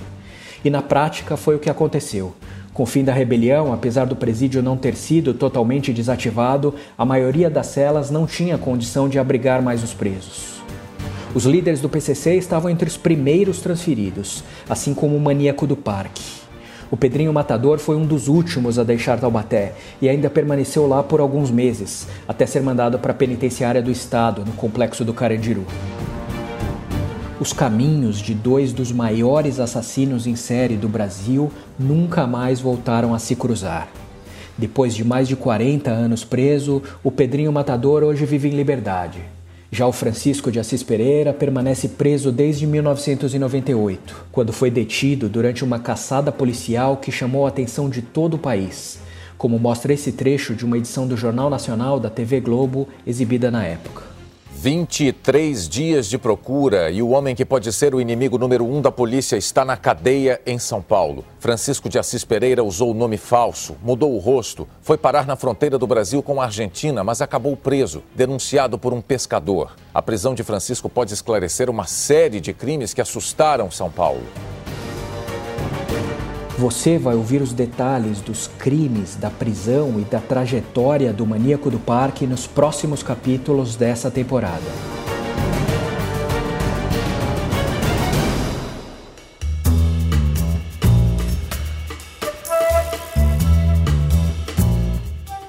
E 0.64 0.70
na 0.70 0.82
prática 0.82 1.36
foi 1.36 1.54
o 1.54 1.58
que 1.58 1.70
aconteceu. 1.70 2.34
Com 2.72 2.82
o 2.82 2.86
fim 2.86 3.04
da 3.04 3.12
rebelião, 3.12 3.72
apesar 3.72 4.06
do 4.06 4.16
presídio 4.16 4.62
não 4.62 4.76
ter 4.76 4.96
sido 4.96 5.32
totalmente 5.32 5.92
desativado, 5.92 6.74
a 6.98 7.04
maioria 7.04 7.48
das 7.48 7.68
celas 7.68 8.10
não 8.10 8.26
tinha 8.26 8.58
condição 8.58 9.08
de 9.08 9.18
abrigar 9.18 9.62
mais 9.62 9.84
os 9.84 9.94
presos. 9.94 10.54
Os 11.34 11.44
líderes 11.44 11.80
do 11.80 11.88
PCC 11.88 12.36
estavam 12.36 12.70
entre 12.70 12.88
os 12.88 12.96
primeiros 12.96 13.60
transferidos, 13.60 14.42
assim 14.68 14.94
como 14.94 15.14
o 15.16 15.20
maníaco 15.20 15.66
do 15.66 15.76
parque. 15.76 16.43
O 16.94 16.96
Pedrinho 16.96 17.32
Matador 17.32 17.80
foi 17.80 17.96
um 17.96 18.06
dos 18.06 18.28
últimos 18.28 18.78
a 18.78 18.84
deixar 18.84 19.18
Taubaté 19.18 19.72
e 20.00 20.08
ainda 20.08 20.30
permaneceu 20.30 20.86
lá 20.86 21.02
por 21.02 21.18
alguns 21.18 21.50
meses, 21.50 22.06
até 22.28 22.46
ser 22.46 22.62
mandado 22.62 23.00
para 23.00 23.10
a 23.10 23.16
penitenciária 23.16 23.82
do 23.82 23.90
estado, 23.90 24.44
no 24.46 24.52
complexo 24.52 25.04
do 25.04 25.12
Carandiru. 25.12 25.64
Os 27.40 27.52
caminhos 27.52 28.18
de 28.18 28.32
dois 28.32 28.72
dos 28.72 28.92
maiores 28.92 29.58
assassinos 29.58 30.24
em 30.24 30.36
série 30.36 30.76
do 30.76 30.88
Brasil 30.88 31.50
nunca 31.76 32.28
mais 32.28 32.60
voltaram 32.60 33.12
a 33.12 33.18
se 33.18 33.34
cruzar. 33.34 33.88
Depois 34.56 34.94
de 34.94 35.02
mais 35.02 35.26
de 35.26 35.34
40 35.34 35.90
anos 35.90 36.22
preso, 36.22 36.80
o 37.02 37.10
Pedrinho 37.10 37.52
Matador 37.52 38.04
hoje 38.04 38.24
vive 38.24 38.50
em 38.50 38.52
liberdade. 38.52 39.33
Já 39.74 39.88
o 39.88 39.92
Francisco 39.92 40.52
de 40.52 40.60
Assis 40.60 40.84
Pereira 40.84 41.32
permanece 41.32 41.88
preso 41.88 42.30
desde 42.30 42.64
1998, 42.64 44.26
quando 44.30 44.52
foi 44.52 44.70
detido 44.70 45.28
durante 45.28 45.64
uma 45.64 45.80
caçada 45.80 46.30
policial 46.30 46.98
que 46.98 47.10
chamou 47.10 47.44
a 47.44 47.48
atenção 47.48 47.90
de 47.90 48.00
todo 48.00 48.34
o 48.34 48.38
país, 48.38 49.00
como 49.36 49.58
mostra 49.58 49.92
esse 49.92 50.12
trecho 50.12 50.54
de 50.54 50.64
uma 50.64 50.78
edição 50.78 51.08
do 51.08 51.16
Jornal 51.16 51.50
Nacional 51.50 51.98
da 51.98 52.08
TV 52.08 52.38
Globo 52.38 52.86
exibida 53.04 53.50
na 53.50 53.64
época. 53.64 54.13
23 54.64 55.68
dias 55.68 56.08
de 56.08 56.16
procura 56.16 56.90
e 56.90 57.02
o 57.02 57.10
homem 57.10 57.34
que 57.34 57.44
pode 57.44 57.70
ser 57.70 57.94
o 57.94 58.00
inimigo 58.00 58.38
número 58.38 58.64
um 58.64 58.80
da 58.80 58.90
polícia 58.90 59.36
está 59.36 59.62
na 59.62 59.76
cadeia 59.76 60.40
em 60.46 60.58
São 60.58 60.80
Paulo. 60.80 61.22
Francisco 61.38 61.86
de 61.86 61.98
Assis 61.98 62.24
Pereira 62.24 62.64
usou 62.64 62.90
o 62.90 62.94
nome 62.94 63.18
falso, 63.18 63.76
mudou 63.82 64.14
o 64.14 64.18
rosto, 64.18 64.66
foi 64.80 64.96
parar 64.96 65.26
na 65.26 65.36
fronteira 65.36 65.76
do 65.76 65.86
Brasil 65.86 66.22
com 66.22 66.40
a 66.40 66.46
Argentina, 66.46 67.04
mas 67.04 67.20
acabou 67.20 67.54
preso, 67.54 68.02
denunciado 68.14 68.78
por 68.78 68.94
um 68.94 69.02
pescador. 69.02 69.76
A 69.92 70.00
prisão 70.00 70.34
de 70.34 70.42
Francisco 70.42 70.88
pode 70.88 71.12
esclarecer 71.12 71.68
uma 71.68 71.84
série 71.84 72.40
de 72.40 72.54
crimes 72.54 72.94
que 72.94 73.02
assustaram 73.02 73.70
São 73.70 73.90
Paulo. 73.90 74.24
Você 76.56 76.98
vai 76.98 77.16
ouvir 77.16 77.42
os 77.42 77.52
detalhes 77.52 78.20
dos 78.20 78.46
crimes, 78.46 79.16
da 79.16 79.28
prisão 79.28 79.98
e 79.98 80.04
da 80.04 80.20
trajetória 80.20 81.12
do 81.12 81.26
maníaco 81.26 81.68
do 81.68 81.80
parque 81.80 82.28
nos 82.28 82.46
próximos 82.46 83.02
capítulos 83.02 83.74
dessa 83.74 84.08
temporada. 84.08 84.62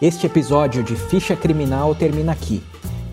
Este 0.02 0.26
episódio 0.26 0.82
de 0.84 0.96
Ficha 0.96 1.36
Criminal 1.36 1.94
termina 1.94 2.32
aqui. 2.32 2.63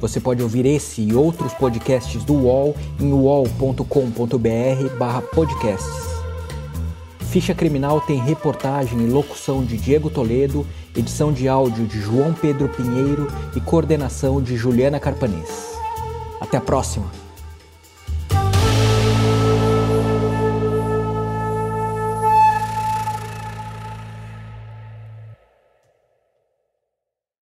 Você 0.01 0.19
pode 0.19 0.43
ouvir 0.43 0.65
esse 0.65 1.03
e 1.03 1.15
outros 1.15 1.53
podcasts 1.53 2.25
do 2.25 2.33
UOL 2.35 2.75
em 2.99 3.13
uol.com.br/podcasts. 3.13 6.12
Ficha 7.33 7.55
Criminal 7.55 7.99
tem 7.99 8.19
reportagem 8.19 9.01
e 9.01 9.07
locução 9.07 9.65
de 9.65 9.79
Diego 9.79 10.11
Toledo, 10.11 10.67
edição 10.95 11.33
de 11.33 11.49
áudio 11.49 11.87
de 11.87 11.99
João 11.99 12.35
Pedro 12.35 12.69
Pinheiro 12.69 13.27
e 13.57 13.61
coordenação 13.61 14.43
de 14.43 14.55
Juliana 14.55 15.01
Carpanês. 15.01 15.73
Até 16.39 16.59
a 16.59 16.61
próxima! 16.61 17.22